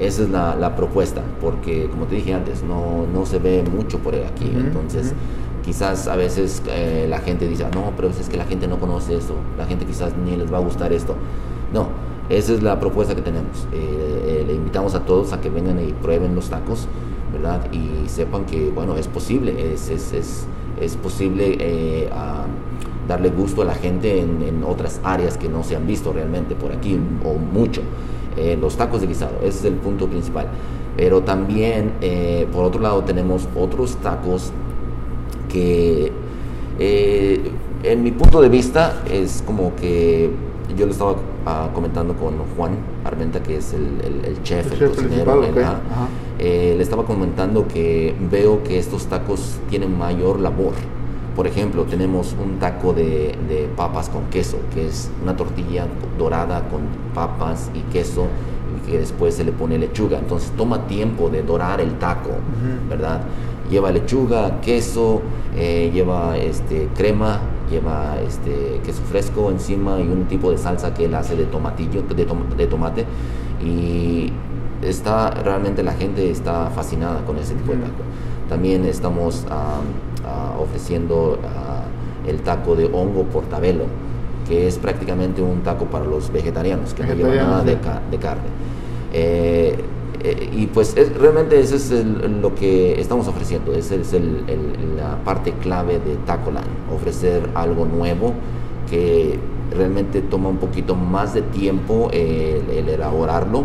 Esa 0.00 0.22
es 0.24 0.30
la, 0.30 0.56
la 0.56 0.74
propuesta, 0.74 1.22
porque 1.40 1.88
como 1.88 2.06
te 2.06 2.16
dije 2.16 2.34
antes, 2.34 2.64
no, 2.64 3.06
no 3.12 3.24
se 3.26 3.38
ve 3.38 3.62
mucho 3.62 3.98
por 3.98 4.14
aquí, 4.16 4.52
entonces 4.54 5.14
quizás 5.68 6.08
a 6.08 6.16
veces 6.16 6.62
eh, 6.70 7.06
la 7.10 7.18
gente 7.18 7.46
dice, 7.46 7.66
ah, 7.66 7.70
no, 7.74 7.92
pero 7.94 8.08
es 8.08 8.26
que 8.30 8.38
la 8.38 8.46
gente 8.46 8.66
no 8.66 8.80
conoce 8.80 9.14
esto, 9.14 9.34
la 9.58 9.66
gente 9.66 9.84
quizás 9.84 10.16
ni 10.16 10.34
les 10.34 10.50
va 10.50 10.56
a 10.56 10.60
gustar 10.60 10.94
esto. 10.94 11.14
No, 11.74 11.88
esa 12.30 12.54
es 12.54 12.62
la 12.62 12.80
propuesta 12.80 13.14
que 13.14 13.20
tenemos. 13.20 13.68
Eh, 13.70 14.40
eh, 14.40 14.44
le 14.46 14.54
invitamos 14.54 14.94
a 14.94 15.04
todos 15.04 15.34
a 15.34 15.42
que 15.42 15.50
vengan 15.50 15.78
y 15.86 15.92
prueben 15.92 16.34
los 16.34 16.48
tacos, 16.48 16.88
¿verdad? 17.34 17.70
Y 17.70 18.08
sepan 18.08 18.46
que, 18.46 18.70
bueno, 18.70 18.96
es 18.96 19.08
posible, 19.08 19.74
es, 19.74 19.90
es, 19.90 20.46
es, 20.80 20.96
posible 20.96 22.08
darle 23.06 23.28
gusto 23.28 23.60
a 23.60 23.66
la 23.66 23.74
gente 23.74 24.20
en, 24.20 24.40
en, 24.40 24.64
otras 24.64 25.02
áreas 25.04 25.36
que 25.36 25.50
no 25.50 25.64
se 25.64 25.76
han 25.76 25.86
visto 25.86 26.14
realmente 26.14 26.54
por 26.54 26.72
aquí 26.72 26.98
o 27.26 27.34
mucho. 27.34 27.82
los 28.58 28.74
tacos 28.78 29.02
de 29.02 29.06
guisado, 29.06 29.36
ese 29.42 29.58
es 29.58 29.64
el 29.66 29.74
punto 29.74 30.06
principal. 30.06 30.46
Pero 30.96 31.20
también, 31.20 31.92
por 32.52 32.64
otro 32.64 32.80
lado, 32.80 33.04
tenemos 33.04 33.46
otros 33.54 33.96
tacos 33.96 34.50
que 35.48 36.12
eh, 36.78 37.50
en 37.82 38.02
mi 38.02 38.12
punto 38.12 38.40
de 38.40 38.48
vista 38.48 39.02
es 39.10 39.42
como 39.46 39.74
que 39.76 40.30
yo 40.76 40.86
le 40.86 40.92
estaba 40.92 41.16
ah, 41.46 41.70
comentando 41.74 42.14
con 42.14 42.34
Juan 42.56 42.72
Armenta, 43.04 43.42
que 43.42 43.56
es 43.56 43.72
el, 43.72 44.42
chef, 44.42 44.80
el, 44.80 44.90
cocinero, 44.90 45.42
eh, 46.38 46.74
le 46.76 46.82
estaba 46.82 47.04
comentando 47.04 47.66
que 47.66 48.14
veo 48.30 48.62
que 48.62 48.78
estos 48.78 49.06
tacos 49.06 49.58
tienen 49.70 49.96
mayor 49.96 50.40
labor. 50.40 50.74
Por 51.34 51.46
ejemplo, 51.46 51.84
tenemos 51.84 52.34
un 52.42 52.58
taco 52.58 52.92
de, 52.92 53.68
papas 53.76 54.08
con 54.08 54.24
queso, 54.24 54.58
que 54.74 54.88
es 54.88 55.10
una 55.22 55.36
tortilla 55.36 55.86
dorada 56.18 56.68
con 56.68 56.80
papas 57.14 57.70
y 57.74 57.80
queso, 57.92 58.26
y 58.76 58.90
que 58.90 58.98
después 58.98 59.34
se 59.34 59.44
le 59.44 59.52
pone 59.52 59.78
lechuga. 59.78 60.18
Entonces 60.18 60.50
toma 60.56 60.86
tiempo 60.88 61.30
de 61.30 61.42
dorar 61.42 61.80
el 61.80 61.92
taco, 61.98 62.30
¿verdad? 62.88 63.20
Lleva 63.70 63.90
lechuga, 63.90 64.60
queso, 64.60 65.22
eh, 65.56 65.90
lleva 65.92 66.36
este, 66.36 66.88
crema, 66.96 67.40
lleva 67.70 68.16
este, 68.26 68.80
queso 68.84 69.02
fresco 69.02 69.50
encima 69.50 70.00
y 70.00 70.08
un 70.08 70.26
tipo 70.26 70.50
de 70.50 70.58
salsa 70.58 70.94
que 70.94 71.04
él 71.04 71.14
hace 71.14 71.36
de 71.36 71.44
tomatillo, 71.44 72.02
de, 72.02 72.26
de 72.56 72.66
tomate. 72.66 73.04
Y 73.64 74.32
está, 74.82 75.30
realmente 75.30 75.82
la 75.82 75.92
gente 75.92 76.30
está 76.30 76.70
fascinada 76.70 77.24
con 77.24 77.38
ese 77.38 77.54
tipo 77.54 77.72
de 77.72 77.78
taco. 77.78 78.02
También 78.48 78.84
estamos 78.84 79.44
ofreciendo 80.58 81.38
el 82.26 82.40
taco 82.40 82.76
de 82.76 82.86
hongo 82.86 83.24
portabelo, 83.24 83.84
que 84.46 84.66
es 84.66 84.78
prácticamente 84.78 85.42
un 85.42 85.62
taco 85.62 85.86
para 85.86 86.04
los 86.04 86.32
vegetarianos, 86.32 86.94
que 86.94 87.04
no 87.04 87.14
lleva 87.14 87.34
nada 87.34 87.62
de, 87.62 87.76
de 88.10 88.18
carne. 88.18 88.48
Eh, 89.12 89.76
eh, 90.22 90.50
y 90.52 90.66
pues 90.66 90.94
realmente 91.18 91.60
eso 91.60 91.76
es 91.76 91.90
lo 91.92 92.54
que 92.54 93.00
estamos 93.00 93.28
ofreciendo, 93.28 93.72
esa 93.72 93.94
es 93.94 94.12
la 94.96 95.16
parte 95.24 95.52
clave 95.52 96.00
de 96.00 96.16
Tacoland, 96.26 96.66
ofrecer 96.92 97.48
algo 97.54 97.84
nuevo 97.84 98.34
que 98.90 99.38
realmente 99.70 100.22
toma 100.22 100.48
un 100.48 100.56
poquito 100.56 100.94
más 100.94 101.34
de 101.34 101.42
tiempo 101.42 102.10
el, 102.12 102.88
elaborarlo, 102.88 103.64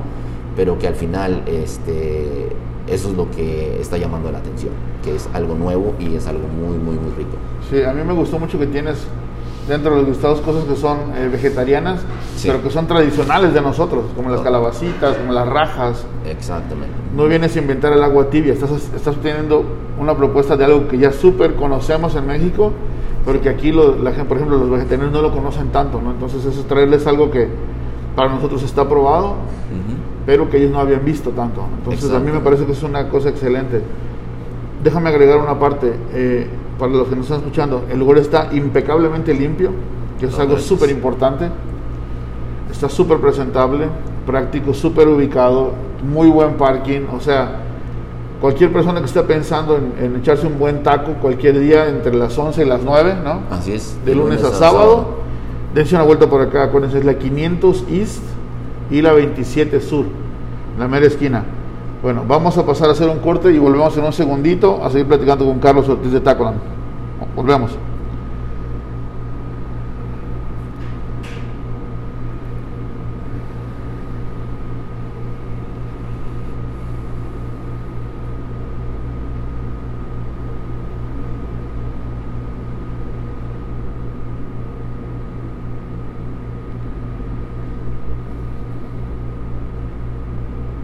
pero 0.55 0.77
que 0.77 0.87
al 0.87 0.95
final 0.95 1.43
este, 1.47 2.49
eso 2.87 3.09
es 3.09 3.15
lo 3.15 3.31
que 3.31 3.79
está 3.79 3.97
llamando 3.97 4.31
la 4.31 4.39
atención, 4.39 4.73
que 5.03 5.15
es 5.15 5.27
algo 5.33 5.55
nuevo 5.55 5.95
y 5.99 6.15
es 6.15 6.27
algo 6.27 6.47
muy, 6.47 6.77
muy, 6.77 6.95
muy 6.95 7.11
rico. 7.17 7.37
Sí, 7.69 7.81
a 7.81 7.93
mí 7.93 8.03
me 8.03 8.13
gustó 8.13 8.37
mucho 8.37 8.59
que 8.59 8.67
tienes 8.67 9.07
dentro 9.67 9.91
de 9.95 10.01
los 10.01 10.09
listados 10.09 10.41
cosas 10.41 10.63
que 10.65 10.75
son 10.75 10.97
eh, 11.15 11.29
vegetarianas, 11.31 12.01
Sí. 12.35 12.47
pero 12.49 12.61
que 12.61 12.69
son 12.69 12.87
tradicionales 12.87 13.53
de 13.53 13.61
nosotros, 13.61 14.05
como 14.15 14.29
las 14.29 14.41
calabacitas, 14.41 15.15
como 15.17 15.31
las 15.33 15.47
rajas. 15.47 16.05
Exactamente. 16.29 16.93
No 17.15 17.25
vienes 17.25 17.55
a 17.55 17.59
inventar 17.59 17.93
el 17.93 18.03
agua 18.03 18.29
tibia, 18.29 18.53
estás, 18.53 18.71
estás 18.95 19.15
teniendo 19.17 19.63
una 19.99 20.15
propuesta 20.17 20.57
de 20.57 20.65
algo 20.65 20.87
que 20.87 20.97
ya 20.97 21.11
súper 21.11 21.53
conocemos 21.55 22.15
en 22.15 22.27
México, 22.27 22.71
pero 23.25 23.39
que 23.39 23.49
aquí, 23.49 23.71
lo- 23.71 23.95
la 23.95 24.11
por 24.11 24.37
ejemplo, 24.37 24.57
los 24.57 24.69
vegetarianos 24.69 25.13
no 25.13 25.21
lo 25.21 25.31
conocen 25.31 25.69
tanto, 25.69 26.01
¿no? 26.01 26.11
Entonces 26.11 26.43
eso 26.45 26.59
es 26.59 26.67
traerles 26.67 27.07
algo 27.07 27.31
que 27.31 27.47
para 28.15 28.29
nosotros 28.29 28.61
está 28.63 28.87
probado, 28.89 29.29
Ujú. 29.29 29.95
pero 30.25 30.49
que 30.49 30.57
ellos 30.57 30.71
no 30.71 30.79
habían 30.79 31.05
visto 31.05 31.29
tanto. 31.29 31.65
Entonces 31.77 32.11
a 32.11 32.19
mí 32.19 32.31
me 32.31 32.39
parece 32.41 32.65
que 32.65 32.73
es 32.73 32.83
una 32.83 33.07
cosa 33.09 33.29
excelente. 33.29 33.81
Déjame 34.83 35.09
agregar 35.09 35.37
una 35.39 35.57
parte, 35.57 35.93
eh, 36.13 36.47
para 36.83 36.95
los 36.95 37.07
que 37.07 37.15
nos 37.15 37.23
están 37.27 37.39
escuchando, 37.39 37.85
el 37.89 37.97
lugar 37.97 38.17
está 38.17 38.49
impecablemente 38.51 39.33
limpio, 39.33 39.71
que 40.19 40.25
es 40.25 40.37
algo 40.37 40.57
súper 40.57 40.89
importante. 40.89 41.47
Está 42.69 42.89
súper 42.89 43.19
presentable, 43.19 43.85
práctico, 44.25 44.73
súper 44.73 45.07
ubicado, 45.07 45.71
muy 46.05 46.27
buen 46.27 46.55
parking, 46.55 47.03
o 47.15 47.21
sea, 47.21 47.61
cualquier 48.41 48.73
persona 48.73 48.99
que 48.99 49.05
esté 49.05 49.23
pensando 49.23 49.77
en, 49.77 49.93
en 49.97 50.15
echarse 50.17 50.45
un 50.45 50.59
buen 50.59 50.83
taco 50.83 51.13
cualquier 51.21 51.57
día 51.57 51.87
entre 51.87 52.13
las 52.15 52.37
11 52.37 52.63
y 52.63 52.65
las 52.67 52.83
9, 52.83 53.15
¿no? 53.23 53.39
Así 53.49 53.71
es. 53.71 53.97
de 54.03 54.15
lunes, 54.15 54.43
a, 54.43 54.51
sábado. 54.51 55.19
Dense 55.73 55.95
una 55.95 56.03
vuelta 56.03 56.29
por 56.29 56.41
acá, 56.41 56.63
acuérdense, 56.63 56.97
es 56.97 57.05
la 57.05 57.17
500 57.17 57.85
East 57.89 58.23
y 58.91 59.01
la 59.01 59.13
27 59.13 59.79
Sur, 59.79 60.03
la 60.77 60.89
mera 60.89 61.05
esquina. 61.05 61.45
Bueno, 62.01 62.25
vamos 62.27 62.57
a 62.57 62.65
pasar 62.65 62.89
a 62.89 62.91
hacer 62.91 63.07
un 63.07 63.19
corte 63.19 63.53
y 63.53 63.57
volvemos 63.57 63.95
en 63.95 64.03
un 64.03 64.11
segundito 64.11 64.83
a 64.83 64.89
seguir 64.89 65.07
platicando 65.07 65.45
con 65.45 65.59
Carlos 65.59 65.87
Ortiz 65.87 66.11
de 66.11 66.19
Tacoland. 66.19 66.72
Volvemos. 67.35 67.77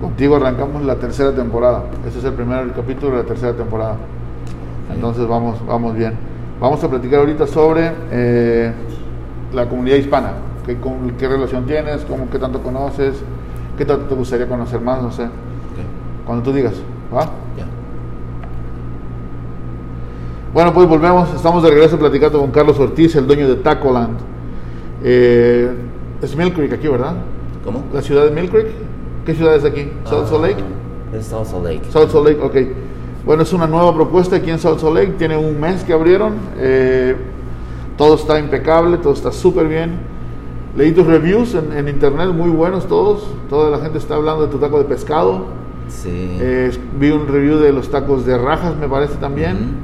Contigo 0.02 0.36
arrancamos 0.36 0.84
la 0.84 0.96
tercera 0.96 1.34
temporada. 1.34 1.84
Este 2.06 2.20
es 2.20 2.26
el 2.26 2.34
primer 2.34 2.74
capítulo 2.74 3.12
de 3.16 3.24
la 3.24 3.28
tercera 3.28 3.54
temporada. 3.54 3.96
Entonces 4.94 5.26
vamos, 5.26 5.66
vamos 5.66 5.96
bien. 5.96 6.29
Vamos 6.60 6.84
a 6.84 6.90
platicar 6.90 7.20
ahorita 7.20 7.48
sobre 7.48 7.92
eh, 8.12 8.72
la 9.54 9.68
comunidad 9.68 9.96
hispana. 9.98 10.34
¿Qué, 10.66 10.78
cómo- 10.78 11.12
qué 11.18 11.28
relación 11.28 11.66
tienes? 11.66 12.04
Cómo, 12.06 12.30
¿Qué 12.30 12.38
tanto 12.38 12.62
conoces? 12.62 13.16
¿Qué 13.78 13.86
tanto 13.86 14.06
te 14.06 14.16
gustaría 14.16 14.48
conocer 14.48 14.82
más? 14.82 15.02
No 15.02 15.12
sé. 15.12 15.24
Ok, 15.24 15.30
Cuando 16.26 16.44
tú 16.44 16.52
digas. 16.54 16.74
¿va? 17.16 17.22
ya. 17.58 17.66
Bueno, 20.54 20.74
pues 20.74 20.88
volvemos. 20.88 21.34
Estamos 21.34 21.64
de 21.64 21.70
regreso 21.70 21.98
platicando 21.98 22.40
con 22.40 22.52
Carlos 22.52 22.78
Ortiz, 22.80 23.16
el 23.16 23.26
dueño 23.28 23.48
de 23.48 23.56
Tacoland. 23.56 24.18
Eh, 25.04 25.72
es 26.22 26.36
Mill 26.36 26.54
Creek 26.54 26.74
aquí, 26.74 26.88
¿verdad? 26.88 27.14
¿Cómo? 27.64 27.84
La 27.94 28.02
ciudad 28.02 28.26
de 28.26 28.32
Mill 28.32 28.50
Creek. 28.50 28.68
¿Qué 29.26 29.34
ciudad 29.34 29.56
es 29.56 29.64
aquí? 29.64 29.92
South 30.06 30.28
Salt 30.28 30.42
Lake. 30.42 30.58
Ah, 31.14 31.18
Es 31.18 31.26
South 31.28 31.46
Salt 31.46 31.64
Lake. 31.64 31.82
South 31.90 32.10
Salt 32.12 32.28
Lake, 32.28 32.42
ok. 32.42 32.56
Bueno, 33.26 33.44
es 33.44 33.54
una 33.54 33.68
nueva 33.68 33.94
propuesta 33.94 34.38
aquí 34.38 34.50
en 34.50 34.60
South 34.60 34.80
Salt 34.80 34.96
Lake. 34.96 35.14
Tiene 35.18 35.38
un 35.38 35.60
mes 35.60 35.84
que 35.84 35.94
abrieron. 35.94 36.36
Eh, 36.58 37.16
todo 37.98 38.16
está 38.16 38.40
impecable, 38.40 38.98
todo 38.98 39.14
está 39.14 39.32
súper 39.32 39.68
bien. 39.68 39.98
Leí 40.76 40.92
tus 40.92 41.06
reviews 41.06 41.56
en, 41.56 41.74
en 41.74 41.88
internet, 41.90 42.30
muy 42.30 42.50
buenos 42.50 42.88
todos. 42.88 43.28
Toda 43.50 43.70
la 43.70 43.80
gente 43.80 43.98
está 43.98 44.16
hablando 44.16 44.46
de 44.46 44.52
tu 44.52 44.58
taco 44.58 44.78
de 44.78 44.86
pescado. 44.86 45.46
Sí. 45.90 46.38
Eh, 46.40 46.72
vi 47.00 47.10
un 47.12 47.28
review 47.28 47.58
de 47.58 47.74
los 47.74 47.90
tacos 47.90 48.26
de 48.26 48.38
rajas, 48.38 48.76
me 48.78 48.88
parece 48.88 49.16
también. 49.16 49.76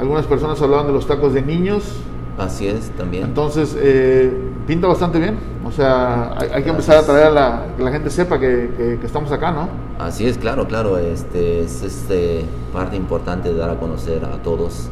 Algunas 0.00 0.26
personas 0.26 0.60
hablaban 0.62 0.86
de 0.86 0.92
los 0.92 1.06
tacos 1.06 1.34
de 1.34 1.42
niños. 1.42 2.00
Así 2.38 2.66
es, 2.66 2.90
también. 2.90 3.24
Entonces, 3.24 3.76
eh, 3.78 4.32
pinta 4.68 4.86
bastante 4.86 5.18
bien. 5.18 5.36
O 5.64 5.72
sea, 5.72 6.34
hay, 6.38 6.48
hay 6.54 6.62
que 6.62 6.70
empezar 6.70 6.98
a 6.98 7.02
traer 7.02 7.26
a 7.26 7.30
la, 7.30 7.66
que 7.76 7.82
la 7.82 7.90
gente 7.90 8.10
sepa 8.10 8.38
que, 8.38 8.70
que- 8.76 8.98
que 9.00 9.06
estamos 9.06 9.32
acá, 9.32 9.50
¿no? 9.50 9.68
Así 9.98 10.26
es, 10.26 10.38
claro, 10.38 10.68
claro. 10.68 10.96
Este 10.98 11.60
es 11.62 11.82
este, 11.82 12.44
parte 12.72 12.94
importante 12.94 13.48
de 13.52 13.56
dar 13.58 13.70
a 13.70 13.76
conocer 13.80 14.24
a 14.24 14.40
todos, 14.42 14.88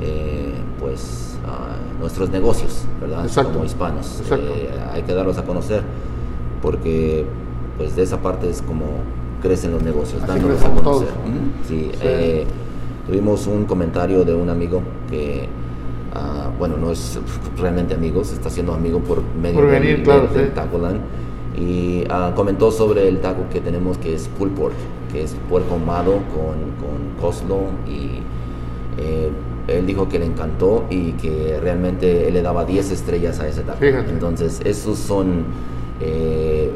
eh, 0.00 0.54
pues, 0.78 1.36
a 1.46 1.98
nuestros 2.00 2.30
negocios, 2.30 2.84
¿verdad? 3.00 3.24
Exacto. 3.24 3.52
Como 3.54 3.64
hispanos. 3.64 4.22
Eh, 4.30 4.70
hay 4.92 5.02
que 5.02 5.12
darlos 5.14 5.36
a 5.38 5.42
conocer 5.44 5.82
porque, 6.62 7.26
pues, 7.76 7.96
de 7.96 8.02
esa 8.02 8.18
parte 8.18 8.48
es 8.48 8.62
como 8.62 8.84
crecen 9.42 9.72
los 9.72 9.82
negocios, 9.82 10.22
Así 10.22 10.32
dándolos 10.32 10.60
a 10.64 10.68
conocer. 10.68 10.84
todos. 10.84 11.02
Ujú, 11.02 11.66
Sí. 11.66 11.90
Sí. 11.92 11.98
eh, 12.02 12.46
tuvimos 13.06 13.46
un 13.46 13.64
comentario 13.64 14.24
de 14.24 14.34
un 14.34 14.50
amigo 14.50 14.82
que. 15.10 15.48
Ah, 16.14 16.50
bueno, 16.58 16.76
no 16.76 16.90
es 16.90 17.18
realmente 17.58 17.94
amigo, 17.94 18.24
se 18.24 18.34
está 18.34 18.48
haciendo 18.48 18.74
amigo 18.74 19.00
por 19.00 19.22
medio 19.40 19.60
Por 19.60 19.70
del- 19.70 19.80
venir, 19.80 20.02
claro, 20.02 20.22
del- 20.28 20.34
del 20.34 20.46
sí. 20.48 20.52
Tacoland 20.54 21.00
y 21.56 22.04
ah, 22.10 22.32
comentó 22.36 22.70
sobre 22.70 23.08
el 23.08 23.20
taco 23.20 23.42
que 23.52 23.60
tenemos 23.60 23.98
que 23.98 24.14
es 24.14 24.28
pulled 24.28 24.52
pork, 24.54 24.74
que 25.12 25.22
es 25.24 25.34
puerco 25.48 25.74
ahumado 25.74 26.12
con, 26.12 26.56
con 26.78 27.20
coleslaw 27.20 27.62
y 27.88 28.20
eh, 29.00 29.30
él 29.68 29.86
dijo 29.86 30.08
que 30.08 30.18
le 30.18 30.26
encantó 30.26 30.84
y 30.88 31.12
que 31.12 31.58
realmente 31.60 32.26
él 32.28 32.34
le 32.34 32.42
daba 32.42 32.64
10 32.64 32.90
estrellas 32.90 33.38
a 33.40 33.48
ese 33.48 33.62
taco. 33.62 33.78
Fíjate. 33.78 34.10
Entonces, 34.10 34.60
esos 34.64 34.98
son 34.98 35.44
eh, 36.00 36.70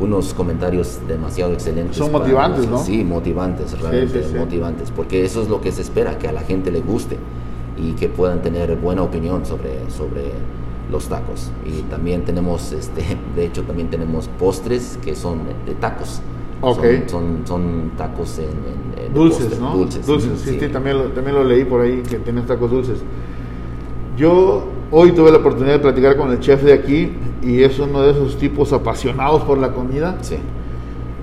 unos 0.00 0.32
comentarios 0.34 1.00
demasiado 1.08 1.52
excelentes. 1.52 1.96
Son 1.96 2.12
motivantes, 2.12 2.68
¿no? 2.68 2.78
Sí, 2.78 3.02
motivantes, 3.04 3.78
realmente 3.80 4.22
sí, 4.22 4.28
sí. 4.32 4.38
motivantes, 4.38 4.90
porque 4.90 5.24
eso 5.24 5.42
es 5.42 5.48
lo 5.48 5.60
que 5.60 5.72
se 5.72 5.82
espera, 5.82 6.16
que 6.18 6.28
a 6.28 6.32
la 6.32 6.40
gente 6.42 6.70
le 6.70 6.80
guste 6.80 7.16
y 7.82 7.92
que 7.92 8.08
puedan 8.08 8.42
tener 8.42 8.76
buena 8.76 9.02
opinión 9.02 9.44
sobre, 9.44 9.90
sobre 9.90 10.32
los 10.90 11.08
tacos. 11.08 11.50
Y 11.66 11.82
también 11.82 12.24
tenemos, 12.24 12.72
este, 12.72 13.02
de 13.36 13.46
hecho, 13.46 13.62
también 13.62 13.88
tenemos 13.90 14.28
postres 14.38 14.98
que 15.04 15.14
son 15.16 15.40
de 15.66 15.74
tacos. 15.74 16.20
Ok. 16.60 16.84
Son, 16.84 17.08
son, 17.08 17.42
son 17.46 17.90
tacos 17.96 18.38
en, 18.38 18.44
en- 19.04 19.12
Dulces, 19.12 19.46
postre, 19.46 19.60
¿no? 19.60 19.76
Dulces, 19.76 20.06
sí, 20.40 20.58
sí, 20.60 20.68
también, 20.68 20.96
lo, 20.96 21.04
también 21.06 21.36
lo 21.36 21.44
leí 21.44 21.64
por 21.64 21.80
ahí, 21.82 22.02
que 22.08 22.18
tienes 22.18 22.46
tacos 22.46 22.70
dulces. 22.70 22.98
Yo 24.16 24.64
hoy 24.90 25.12
tuve 25.12 25.30
la 25.32 25.38
oportunidad 25.38 25.74
de 25.74 25.78
platicar 25.80 26.16
con 26.16 26.30
el 26.30 26.38
chef 26.40 26.62
de 26.62 26.72
aquí 26.72 27.12
y 27.42 27.62
es 27.62 27.78
uno 27.78 28.00
de 28.02 28.12
esos 28.12 28.36
tipos 28.38 28.72
apasionados 28.72 29.42
por 29.42 29.58
la 29.58 29.72
comida 29.72 30.18
Sí, 30.20 30.36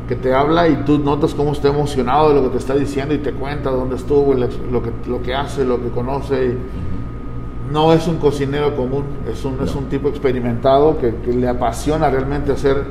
que 0.10 0.16
te 0.16 0.34
habla 0.34 0.68
y 0.68 0.76
tú 0.86 0.98
notas 0.98 1.36
cómo 1.36 1.52
está 1.52 1.68
emocionado 1.68 2.30
de 2.30 2.36
lo 2.36 2.42
que 2.46 2.50
te 2.50 2.58
está 2.58 2.74
diciendo 2.74 3.14
y 3.14 3.20
te 3.20 3.32
cuenta 3.32 3.70
dónde 3.70 3.96
estuvo, 3.96 4.34
lo 4.34 4.82
que, 4.82 4.92
lo 5.08 5.22
que 5.22 5.36
hace, 5.36 5.64
lo 5.64 5.80
que 5.80 5.90
conoce. 5.90 6.58
no 7.72 7.94
es 7.94 8.08
un 8.08 8.18
cocinero 8.18 8.76
común, 8.76 9.04
es 9.32 9.46
un, 9.46 9.62
es 9.64 9.76
No. 9.76 9.82
un 9.82 9.86
tipo 9.86 10.10
experimentado 10.10 10.98
que, 10.98 11.14
que 11.24 11.32
le 11.32 11.48
apasiona 11.48 12.10
realmente 12.10 12.52
hacer 12.52 12.86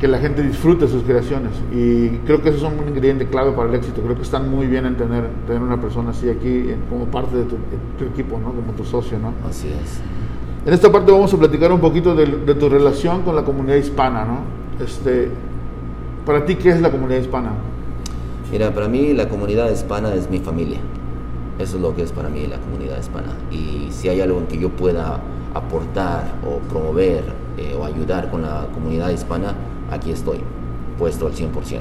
que 0.00 0.08
la 0.08 0.18
gente 0.18 0.42
disfrute 0.42 0.88
sus 0.88 1.04
creaciones. 1.04 1.52
Y 1.72 2.08
creo 2.26 2.42
que 2.42 2.48
eso 2.48 2.66
es 2.66 2.72
un 2.72 2.88
ingrediente 2.88 3.28
clave 3.28 3.52
para 3.52 3.68
el 3.68 3.76
éxito. 3.76 4.02
Creo 4.02 4.16
que 4.16 4.22
están 4.22 4.50
muy 4.50 4.66
bien 4.66 4.84
en 4.84 4.96
tener, 4.96 5.28
tener 5.46 5.62
una 5.62 5.80
persona 5.80 6.10
así 6.10 6.28
aquí 6.28 6.74
como 6.90 7.04
parte 7.04 7.36
de 7.36 7.44
tu, 7.44 7.54
de 7.54 7.78
tu 7.98 8.04
equipo, 8.12 8.36
¿no? 8.40 8.46
como 8.46 8.72
tu 8.72 8.84
socio. 8.84 9.16
¿no? 9.20 9.32
así 9.48 9.68
es. 9.68 10.00
En 10.66 10.74
esta 10.74 10.90
parte 10.90 11.12
vamos 11.12 11.32
a 11.32 11.36
platicar 11.36 11.70
un 11.70 11.78
poquito 11.80 12.16
de, 12.16 12.26
de 12.26 12.54
tu 12.56 12.68
relación 12.68 13.22
con 13.22 13.36
la 13.36 13.44
comunidad 13.44 13.76
hispana. 13.76 14.24
¿no? 14.24 14.84
Este, 14.84 15.30
para 16.26 16.44
ti, 16.44 16.56
¿qué 16.56 16.70
es 16.70 16.80
la 16.80 16.90
comunidad 16.90 17.20
hispana? 17.20 17.52
Mira, 18.50 18.72
para 18.74 18.88
mí 18.88 19.12
la 19.14 19.28
comunidad 19.28 19.70
hispana 19.70 20.12
es 20.14 20.28
mi 20.28 20.40
familia. 20.40 20.78
Eso 21.58 21.76
es 21.76 21.82
lo 21.82 21.94
que 21.94 22.02
es 22.02 22.12
para 22.12 22.28
mí 22.28 22.46
la 22.46 22.58
comunidad 22.58 22.98
hispana. 23.00 23.28
Y 23.50 23.88
si 23.90 24.08
hay 24.08 24.20
algo 24.20 24.38
en 24.40 24.46
que 24.46 24.58
yo 24.58 24.68
pueda 24.70 25.20
aportar 25.54 26.34
o 26.46 26.58
promover 26.68 27.24
eh, 27.56 27.74
o 27.78 27.84
ayudar 27.84 28.30
con 28.30 28.42
la 28.42 28.66
comunidad 28.74 29.08
hispana, 29.10 29.54
aquí 29.90 30.10
estoy, 30.10 30.38
puesto 30.98 31.26
al 31.26 31.32
100%, 31.32 31.80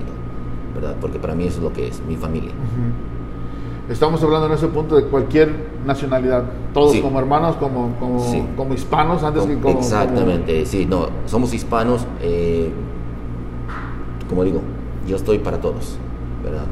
¿verdad? 0.75 0.95
Porque 1.01 1.19
para 1.19 1.35
mí 1.35 1.45
eso 1.45 1.57
es 1.57 1.63
lo 1.63 1.73
que 1.73 1.87
es 1.87 2.01
mi 2.07 2.15
familia. 2.15 2.51
Estamos 3.89 4.23
hablando 4.23 4.47
en 4.47 4.53
ese 4.53 4.67
punto 4.67 4.95
de 4.95 5.03
cualquier 5.05 5.51
nacionalidad, 5.85 6.43
todos 6.73 6.93
Sí. 6.93 7.01
como 7.01 7.19
hermanos, 7.19 7.55
como, 7.57 7.91
como, 7.99 8.19
Sí. 8.19 8.43
como 8.55 8.73
hispanos, 8.73 9.23
antes 9.23 9.43
que 9.43 9.59
como... 9.59 9.77
Exactamente, 9.77 10.65
sí, 10.65 10.85
no, 10.85 11.09
somos 11.25 11.53
hispanos, 11.53 12.07
eh, 12.21 12.71
como 14.29 14.43
digo, 14.43 14.61
yo 15.07 15.15
estoy 15.15 15.39
para 15.39 15.59
todos, 15.59 15.97
¿verdad? 16.43 16.65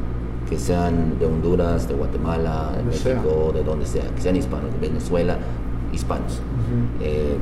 Que 0.48 0.58
sean 0.58 1.18
de 1.18 1.26
Honduras, 1.26 1.88
de 1.88 1.94
Guatemala, 1.94 2.72
de 2.86 2.92
sea. 2.92 3.14
México, 3.16 3.52
de 3.54 3.62
donde 3.62 3.86
sea, 3.86 4.04
que 4.14 4.20
sean 4.20 4.36
hispanos, 4.36 4.72
de 4.72 4.88
Venezuela, 4.88 5.38
hispanos. 5.92 6.34
Ujú. 6.34 7.04
Eh, 7.04 7.36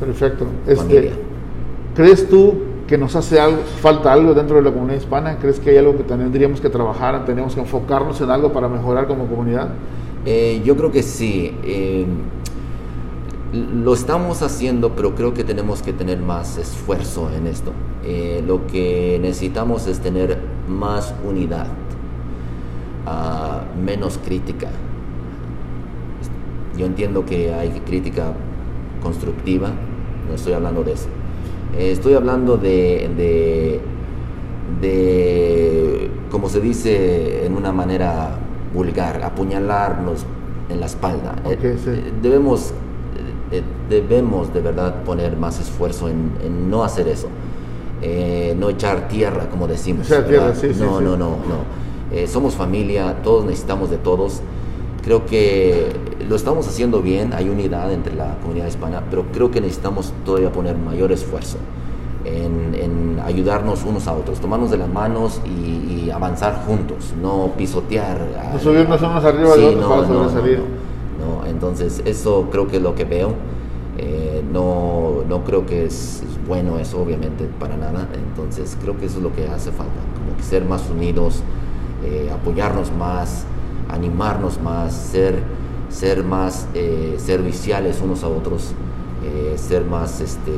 Perfecto. 0.00 0.46
Este. 0.66 1.12
¿Crees 1.94 2.28
tú 2.28 2.54
que 2.86 2.98
nos 2.98 3.14
hace 3.16 3.38
algo, 3.40 3.58
falta 3.80 4.12
algo 4.12 4.34
dentro 4.34 4.56
de 4.56 4.62
la 4.62 4.72
comunidad 4.72 4.98
hispana? 4.98 5.36
¿Crees 5.38 5.60
que 5.60 5.70
hay 5.70 5.76
algo 5.76 5.96
que 5.96 6.02
tendríamos 6.02 6.60
que 6.60 6.68
trabajar, 6.68 7.24
tenemos 7.24 7.54
que 7.54 7.60
enfocarnos 7.60 8.20
en 8.20 8.30
algo 8.30 8.52
para 8.52 8.68
mejorar 8.68 9.06
como 9.06 9.26
comunidad? 9.26 9.68
Eh, 10.24 10.62
yo 10.64 10.76
creo 10.76 10.90
que 10.90 11.02
sí. 11.02 11.56
eh, 11.64 12.06
Lo 13.52 13.92
estamos 13.92 14.40
haciendo, 14.40 14.96
pero 14.96 15.14
creo 15.14 15.34
que 15.34 15.44
tenemos 15.44 15.82
que 15.82 15.92
tener 15.92 16.18
más 16.18 16.56
esfuerzo 16.56 17.30
en 17.36 17.46
esto. 17.46 17.72
Eh, 18.02 18.42
lo 18.46 18.66
que 18.66 19.18
necesitamos 19.20 19.86
es 19.86 20.00
tener 20.00 20.38
más 20.68 21.14
unidad, 21.22 21.66
uh, 23.06 23.78
menos 23.78 24.18
crítica. 24.24 24.68
Yo 26.78 26.86
entiendo 26.86 27.26
que 27.26 27.52
hay 27.52 27.68
crítica 27.86 28.32
constructiva, 29.02 29.70
no 30.26 30.34
estoy 30.34 30.54
hablando 30.54 30.82
de 30.82 30.92
eso. 30.92 31.08
Eh, 31.76 31.92
estoy 31.92 32.14
hablando 32.14 32.56
de, 32.56 33.10
de, 33.18 33.80
de, 34.80 36.10
como 36.30 36.48
se 36.48 36.60
dice 36.62 37.44
en 37.44 37.54
una 37.54 37.70
manera 37.70 38.38
vulgar, 38.72 39.22
apuñalarnos 39.22 40.24
en 40.70 40.80
la 40.80 40.86
espalda. 40.86 41.34
Okay, 41.44 41.76
sí. 41.76 42.02
Debemos 42.22 42.72
eh, 43.52 43.62
debemos 43.88 44.52
de 44.54 44.62
verdad 44.62 45.02
poner 45.04 45.36
más 45.36 45.60
esfuerzo 45.60 46.08
en, 46.08 46.70
no 46.70 46.84
hacer 46.84 47.06
eso. 47.08 47.28
Eh, 48.00 48.56
no 48.58 48.70
echar 48.70 49.08
tierra, 49.08 49.48
como 49.50 49.68
decimos. 49.68 50.06
Tierra, 50.06 50.54
sí, 50.54 50.68
no, 50.68 50.74
sí, 50.74 50.80
no, 50.80 51.00
no, 51.00 51.16
no, 51.16 51.36
eh, 52.10 52.26
somos 52.26 52.54
familia, 52.54 53.22
todos 53.22 53.44
necesitamos 53.44 53.90
de 53.90 53.98
todos. 53.98 54.40
Creo 55.04 55.26
que 55.26 55.92
lo 56.28 56.34
estamos 56.34 56.66
haciendo 56.66 57.02
bien, 57.02 57.32
hay 57.32 57.48
unidad 57.48 57.92
entre 57.92 58.14
la 58.14 58.36
comunidad 58.40 58.66
hispana, 58.66 59.02
pero 59.10 59.26
creo 59.32 59.50
que 59.50 59.60
necesitamos 59.60 60.12
todavía 60.24 60.50
poner 60.50 60.76
mayor 60.76 61.12
esfuerzo 61.12 61.58
en, 62.24 63.20
ayudarnos 63.24 63.84
unos 63.84 64.06
a 64.08 64.14
otros, 64.14 64.40
tomarnos 64.40 64.70
de 64.70 64.78
las 64.78 64.88
manos 64.88 65.40
y, 65.44 66.10
avanzar 66.10 66.64
juntos, 66.66 67.14
no 67.20 67.52
pisotear. 67.56 68.18
No 68.52 68.58
subirnos 68.58 69.00
unos 69.00 69.24
arriba 69.24 69.56
de 69.56 69.64
otros 69.64 69.84
para 69.84 70.06
sobresalir. 70.06 70.81
Entonces 71.62 72.02
eso 72.06 72.48
creo 72.50 72.66
que 72.66 72.78
es 72.78 72.82
lo 72.82 72.96
que 72.96 73.04
veo. 73.04 73.34
Eh, 73.96 74.42
no, 74.52 75.22
no 75.28 75.44
creo 75.44 75.64
que 75.64 75.84
es, 75.84 76.24
bueno 76.48 76.80
eso, 76.80 77.00
obviamente, 77.00 77.48
para 77.60 77.76
nada. 77.76 78.08
Entonces 78.14 78.76
creo 78.82 78.98
que 78.98 79.06
eso 79.06 79.18
es 79.18 79.22
lo 79.22 79.32
que 79.32 79.46
hace 79.46 79.70
falta, 79.70 79.94
como 80.18 80.36
que 80.36 80.42
ser 80.42 80.64
más 80.64 80.90
unidos, 80.90 81.40
eh, 82.04 82.32
apoyarnos 82.34 82.90
más, 82.90 83.44
animarnos 83.88 84.60
más, 84.60 84.92
ser, 84.92 85.38
ser 85.88 86.24
más 86.24 86.66
eh, 86.74 87.14
serviciales 87.18 88.00
unos 88.02 88.24
a 88.24 88.28
otros, 88.28 88.72
ser 89.54 89.84
más 89.84 90.20
este, 90.20 90.50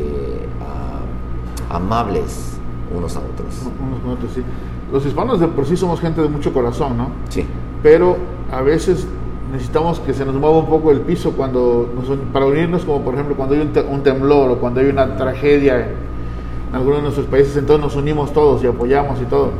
amables 1.68 2.54
unos 2.96 3.14
a 3.14 3.18
otros. 3.18 3.54
Unos 3.86 4.00
con 4.00 4.10
otros, 4.12 4.32
sí. 4.34 4.42
Los 4.90 5.04
hispanos 5.04 5.38
de 5.38 5.48
por 5.48 5.66
sí 5.66 5.76
somos 5.76 6.00
gente 6.00 6.22
de 6.22 6.28
mucho 6.30 6.50
corazón, 6.54 6.96
¿no? 6.96 7.08
Sí. 7.28 7.44
Pero 7.82 8.16
a 8.50 8.62
veces 8.62 9.06
necesitamos 9.52 10.00
que 10.00 10.12
se 10.12 10.24
nos 10.24 10.34
mueva 10.34 10.58
un 10.58 10.66
poco 10.66 10.90
el 10.90 11.00
piso 11.00 11.32
cuando 11.32 11.88
para 12.32 12.46
unirnos, 12.46 12.84
como 12.84 13.02
por 13.02 13.14
ejemplo 13.14 13.36
cuando 13.36 13.54
hay 13.54 13.60
un, 13.60 14.02
temblor 14.02 14.50
o 14.50 14.58
cuando 14.58 14.80
hay 14.80 14.86
una 14.86 15.16
tragedia 15.16 15.80
en, 15.80 16.74
algunos 16.74 16.98
de 16.98 17.02
nuestros 17.02 17.26
países, 17.26 17.56
entonces 17.56 17.84
nos 17.84 17.96
unimos 17.96 18.32
todos 18.32 18.62
y 18.64 18.66
apoyamos 18.66 19.20
y 19.20 19.24
todo. 19.24 19.50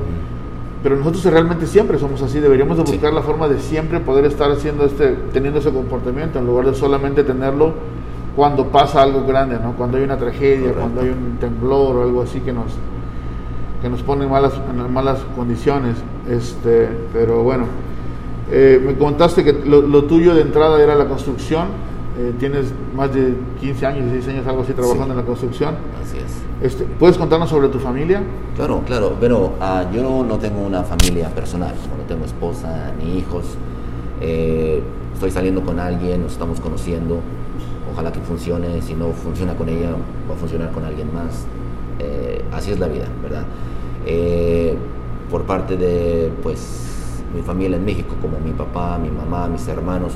Pero 0.83 0.97
nosotros 0.97 1.25
realmente 1.25 1.67
siempre 1.67 1.99
somos 1.99 2.21
así, 2.23 2.41
deberíamos 2.41 2.76
de 2.76 2.83
buscar 2.83 3.12
la 3.12 3.23
forma 3.23 3.49
de 3.49 3.59
siempre 3.59 4.00
poder 4.00 4.26
estar 4.26 4.50
haciendo 4.50 4.85
este, 4.85 5.17
teniendo 5.33 5.61
ese 5.61 5.71
comportamiento, 5.71 6.38
en 6.38 6.47
lugar 6.47 6.67
de 6.67 6.75
solamente 6.75 7.23
tenerlo 7.25 7.73
cuando 8.37 8.67
pasa 8.67 9.03
algo 9.03 9.25
grande, 9.25 9.59
¿no? 9.62 9.75
Cuando 9.75 9.97
hay 9.97 10.03
una 10.03 10.19
tragedia, 10.19 10.73
cuando 10.73 11.00
hay 11.00 11.09
un 11.09 11.38
temblor 11.38 11.97
o 11.97 12.03
algo 12.03 12.23
así 12.23 12.41
que 12.41 12.53
nos 12.53 12.73
que 13.85 13.91
nos 13.91 14.03
pone 14.03 14.25
en 14.25 14.31
malas, 14.31 14.55
en 14.55 14.93
malas 14.95 15.19
condiciones. 15.37 15.97
Este, 16.26 16.88
pero 17.12 17.43
bueno, 17.43 17.67
eh, 18.51 18.81
me 18.85 18.95
contaste 18.95 19.43
que 19.43 19.53
lo, 19.53 20.05
tuyo 20.05 20.35
de 20.35 20.43
entrada 20.43 20.83
era 20.83 20.95
la 20.95 21.07
construcción. 21.07 21.69
Eh, 22.19 22.33
tienes 22.39 22.67
más 22.95 23.13
de 23.13 23.35
15 23.61 23.87
años, 23.87 24.13
16 24.13 24.37
años, 24.37 24.47
algo 24.47 24.63
así, 24.63 24.73
trabajando 24.73 25.15
en 25.15 25.19
la 25.19 25.25
construcción. 25.25 25.75
Así 26.03 26.19
es. 26.19 26.43
Este, 26.63 26.85
¿Puedes 26.85 27.19
contarnos 27.19 27.51
sobre 27.51 27.69
tu 27.69 27.79
familia? 27.79 28.23
Claro, 28.55 28.83
claro, 28.87 29.17
pero 29.21 29.55
uh, 29.61 29.93
yo 29.93 30.03
no, 30.03 30.23
no, 30.23 30.39
tengo 30.39 30.61
una 30.61 30.85
familia 30.85 31.28
personal, 31.30 31.75
no 31.99 32.04
tengo 32.04 32.25
esposa 32.25 32.93
ni 33.02 33.19
hijos. 33.19 33.45
Eh, 34.21 34.80
estoy 35.13 35.30
saliendo 35.33 35.63
con 35.63 35.80
alguien, 35.80 36.23
nos 36.23 36.33
estamos 36.33 36.61
conociendo. 36.61 37.19
Ojalá 37.93 38.13
que 38.13 38.21
funcione. 38.21 38.80
Si 38.83 38.95
no 38.95 39.09
funciona 39.11 39.54
con 39.54 39.69
ella, 39.69 39.91
va 40.30 40.35
a 40.35 40.39
funcionar 40.39 40.71
con 40.71 40.85
alguien 40.85 41.13
más. 41.13 41.47
así 42.52 42.71
es 42.71 42.78
la 42.78 42.89
vida, 42.89 43.07
¿verdad? 43.23 43.45
por 45.30 45.45
parte 45.45 45.76
de, 45.76 46.30
pues, 46.43 46.94
mi 47.34 47.42
familia 47.42 47.76
en 47.76 47.84
México, 47.84 48.14
como 48.23 48.38
mi 48.38 48.52
papá, 48.52 48.99
mi 48.99 49.10
mamá, 49.10 49.49
mis 49.49 49.66
hermanos, 49.68 50.14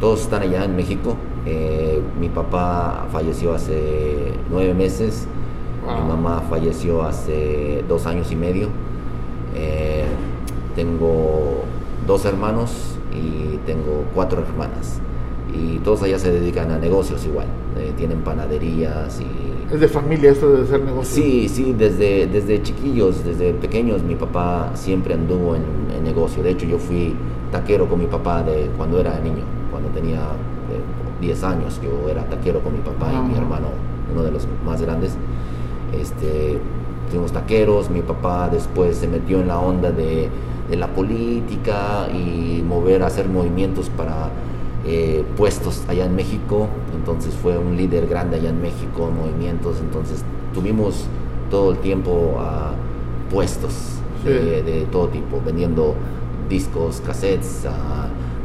todos 0.00 0.22
están 0.22 0.42
allá 0.42 0.64
en 0.64 0.76
México. 0.76 1.16
Eh, 1.46 2.02
mi 2.18 2.28
papá 2.28 3.06
falleció 3.12 3.54
hace 3.54 4.34
nueve 4.50 4.74
meses, 4.74 5.26
mi 5.86 6.08
mamá 6.08 6.42
falleció 6.50 7.02
hace 7.02 7.84
dos 7.88 8.06
años 8.06 8.30
y 8.32 8.36
medio. 8.36 8.68
Eh, 9.54 10.04
tengo 10.74 11.64
dos 12.06 12.24
hermanos 12.24 12.96
y 13.12 13.56
tengo 13.66 14.04
cuatro 14.14 14.42
hermanas. 14.42 15.00
Y 15.52 15.78
todos 15.78 16.02
allá 16.02 16.18
se 16.18 16.30
dedican 16.30 16.70
a 16.70 16.78
negocios 16.78 17.24
igual. 17.24 17.46
Eh, 17.76 17.92
tienen 17.96 18.20
panaderías 18.20 19.20
y 19.20 19.49
¿Es 19.72 19.78
de 19.78 19.86
familia 19.86 20.32
esto 20.32 20.50
de 20.50 20.62
hacer 20.64 20.82
negocios? 20.82 21.14
Sí, 21.14 21.48
sí, 21.48 21.72
desde, 21.78 22.26
desde 22.26 22.60
chiquillos, 22.60 23.24
desde 23.24 23.52
pequeños, 23.52 24.02
mi 24.02 24.16
papá 24.16 24.72
siempre 24.74 25.14
anduvo 25.14 25.54
en, 25.54 25.62
negocio. 26.02 26.42
De 26.42 26.50
hecho, 26.50 26.66
yo 26.66 26.78
fui 26.78 27.14
taquero 27.52 27.86
con 27.88 28.00
mi 28.00 28.06
papá 28.06 28.42
de 28.42 28.70
cuando 28.76 28.98
era 28.98 29.20
niño, 29.20 29.44
cuando 29.70 29.90
tenía 29.90 30.18
10 31.20 31.42
eh, 31.42 31.46
años. 31.46 31.80
Yo 31.80 32.08
era 32.08 32.24
taquero 32.24 32.60
con 32.60 32.72
mi 32.72 32.80
papá 32.80 33.12
y 33.12 33.28
mi 33.28 33.36
hermano, 33.36 33.68
uno 34.10 34.22
de 34.24 34.32
los 34.32 34.48
más 34.64 34.80
grandes. 34.82 35.14
Este, 35.92 36.58
fuimos 37.10 37.30
taqueros, 37.30 37.90
mi 37.90 38.00
papá 38.00 38.48
después 38.48 38.96
se 38.96 39.06
metió 39.06 39.40
en 39.40 39.48
la 39.48 39.60
onda 39.60 39.92
de, 39.92 40.30
de 40.68 40.76
la 40.76 40.88
política 40.88 42.08
y 42.12 42.64
mover, 42.66 43.04
hacer 43.04 43.28
movimientos 43.28 43.88
para 43.90 44.30
eh, 44.86 45.24
puestos 45.36 45.82
allá 45.88 46.06
en 46.06 46.16
México, 46.16 46.68
entonces 46.94 47.34
fue 47.34 47.58
un 47.58 47.76
líder 47.76 48.06
grande 48.06 48.36
allá 48.36 48.50
en 48.50 48.60
México, 48.60 49.10
movimientos, 49.10 49.76
entonces 49.80 50.24
tuvimos 50.54 51.06
todo 51.50 51.72
el 51.72 51.78
tiempo 51.78 52.36
a 52.38 52.72
puestos 53.30 54.00
de, 54.24 54.86
todo 54.90 55.08
tipo, 55.08 55.40
vendiendo 55.44 55.94
discos, 56.48 57.02
cassettes, 57.04 57.66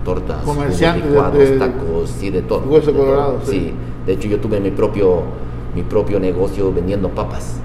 tortas, 0.04 0.44
comerciantes, 0.44 1.06
licuados, 1.06 1.60
tacos, 1.60 2.10
sí, 2.10 2.30
de 2.30 2.42
todo. 2.42 2.62
Hueso 2.68 2.94
colorado, 2.94 3.40
sí. 3.44 3.74
De 4.06 4.14
hecho 4.14 4.28
yo 4.28 4.40
tuve 4.40 4.60
mi 4.60 4.72
propio, 4.72 5.24
mi 5.76 5.82
propio 5.82 6.20
negocio 6.20 6.72
vendiendo 6.72 7.10
papas 7.10 7.60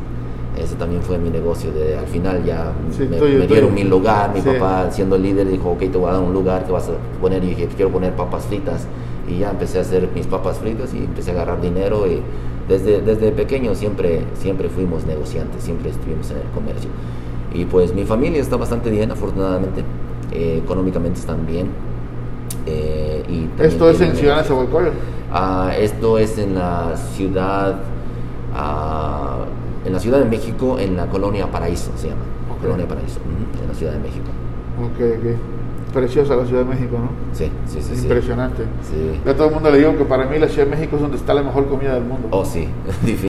ese 0.60 0.74
también 0.76 1.02
fue 1.02 1.18
mi 1.18 1.30
negocio. 1.30 1.72
De, 1.72 1.96
al 1.96 2.06
final 2.06 2.44
ya 2.44 2.72
me, 2.98 3.46
dieron 3.46 3.74
mi 3.74 3.84
lugar, 3.84 4.32
mi 4.34 4.40
papá 4.40 4.90
siendo 4.90 5.16
líder 5.16 5.48
dijo, 5.48 5.70
ok, 5.70 5.78
te 5.78 5.98
voy 5.98 6.10
a 6.10 6.14
dar 6.14 6.22
un 6.22 6.32
lugar 6.32 6.64
que 6.64 6.72
vas 6.72 6.88
a 6.88 6.92
poner. 7.20 7.42
Y 7.44 7.48
dije, 7.48 7.68
quiero 7.74 7.90
poner 7.90 8.14
papas 8.14 8.44
fritas. 8.44 8.86
Y 9.28 9.38
ya 9.38 9.50
empecé 9.50 9.78
a 9.78 9.80
hacer 9.82 10.08
mis 10.14 10.26
papas 10.26 10.58
fritas 10.58 10.92
y 10.94 10.98
empecé 10.98 11.30
a 11.30 11.34
agarrar 11.34 11.60
dinero. 11.60 12.06
Y 12.06 12.20
desde, 12.68 13.00
desde 13.00 13.32
pequeño 13.32 13.74
siempre, 13.74 14.24
siempre 14.34 14.68
fuimos 14.68 15.04
negociantes, 15.06 15.62
siempre 15.62 15.90
estuvimos 15.90 16.30
en 16.30 16.38
el 16.38 16.50
comercio. 16.54 16.90
Y 17.52 17.64
pues 17.64 17.94
mi 17.94 18.04
familia 18.04 18.40
está 18.40 18.56
bastante 18.56 18.90
bien, 18.90 19.10
afortunadamente. 19.10 19.82
Eh, 20.32 20.60
económicamente 20.62 21.20
están 21.20 21.46
bien. 21.46 21.68
Eh, 22.66 23.24
y 23.28 23.62
¿Esto 23.62 23.90
es 23.90 24.00
en 24.00 24.14
Ciudad 24.14 24.46
de 24.46 24.92
ah, 25.32 25.72
esto 25.78 26.18
es 26.18 26.38
en 26.38 26.54
la 26.54 26.96
ciudad... 27.14 27.80
Uh, 28.52 29.59
en 29.84 29.92
la 29.92 30.00
Ciudad 30.00 30.18
de 30.18 30.24
México, 30.26 30.78
en 30.78 30.96
la 30.96 31.06
colonia 31.06 31.50
Paraíso 31.50 31.90
se 31.96 32.08
llama. 32.08 32.22
Colonia 32.60 32.86
Paraíso, 32.86 33.20
en 33.60 33.68
la 33.68 33.74
Ciudad 33.74 33.92
de 33.92 33.98
México. 34.00 34.26
Ok, 34.78 35.18
ok. 35.18 35.92
Preciosa 35.94 36.36
la 36.36 36.46
Ciudad 36.46 36.62
de 36.64 36.68
México, 36.68 36.98
¿no? 36.98 37.08
Sí, 37.32 37.50
sí, 37.66 37.80
sí. 37.80 38.02
Impresionante. 38.02 38.64
Sí. 38.82 39.20
Yo 39.24 39.30
a 39.32 39.34
todo 39.34 39.48
el 39.48 39.54
mundo 39.54 39.70
le 39.70 39.78
digo 39.78 39.96
que 39.96 40.04
para 40.04 40.26
mí 40.26 40.38
la 40.38 40.48
Ciudad 40.48 40.66
de 40.66 40.76
México 40.76 40.96
es 40.96 41.02
donde 41.02 41.16
está 41.16 41.34
la 41.34 41.42
mejor 41.42 41.66
comida 41.68 41.94
del 41.94 42.04
mundo. 42.04 42.28
Oh, 42.30 42.44
sí, 42.44 42.68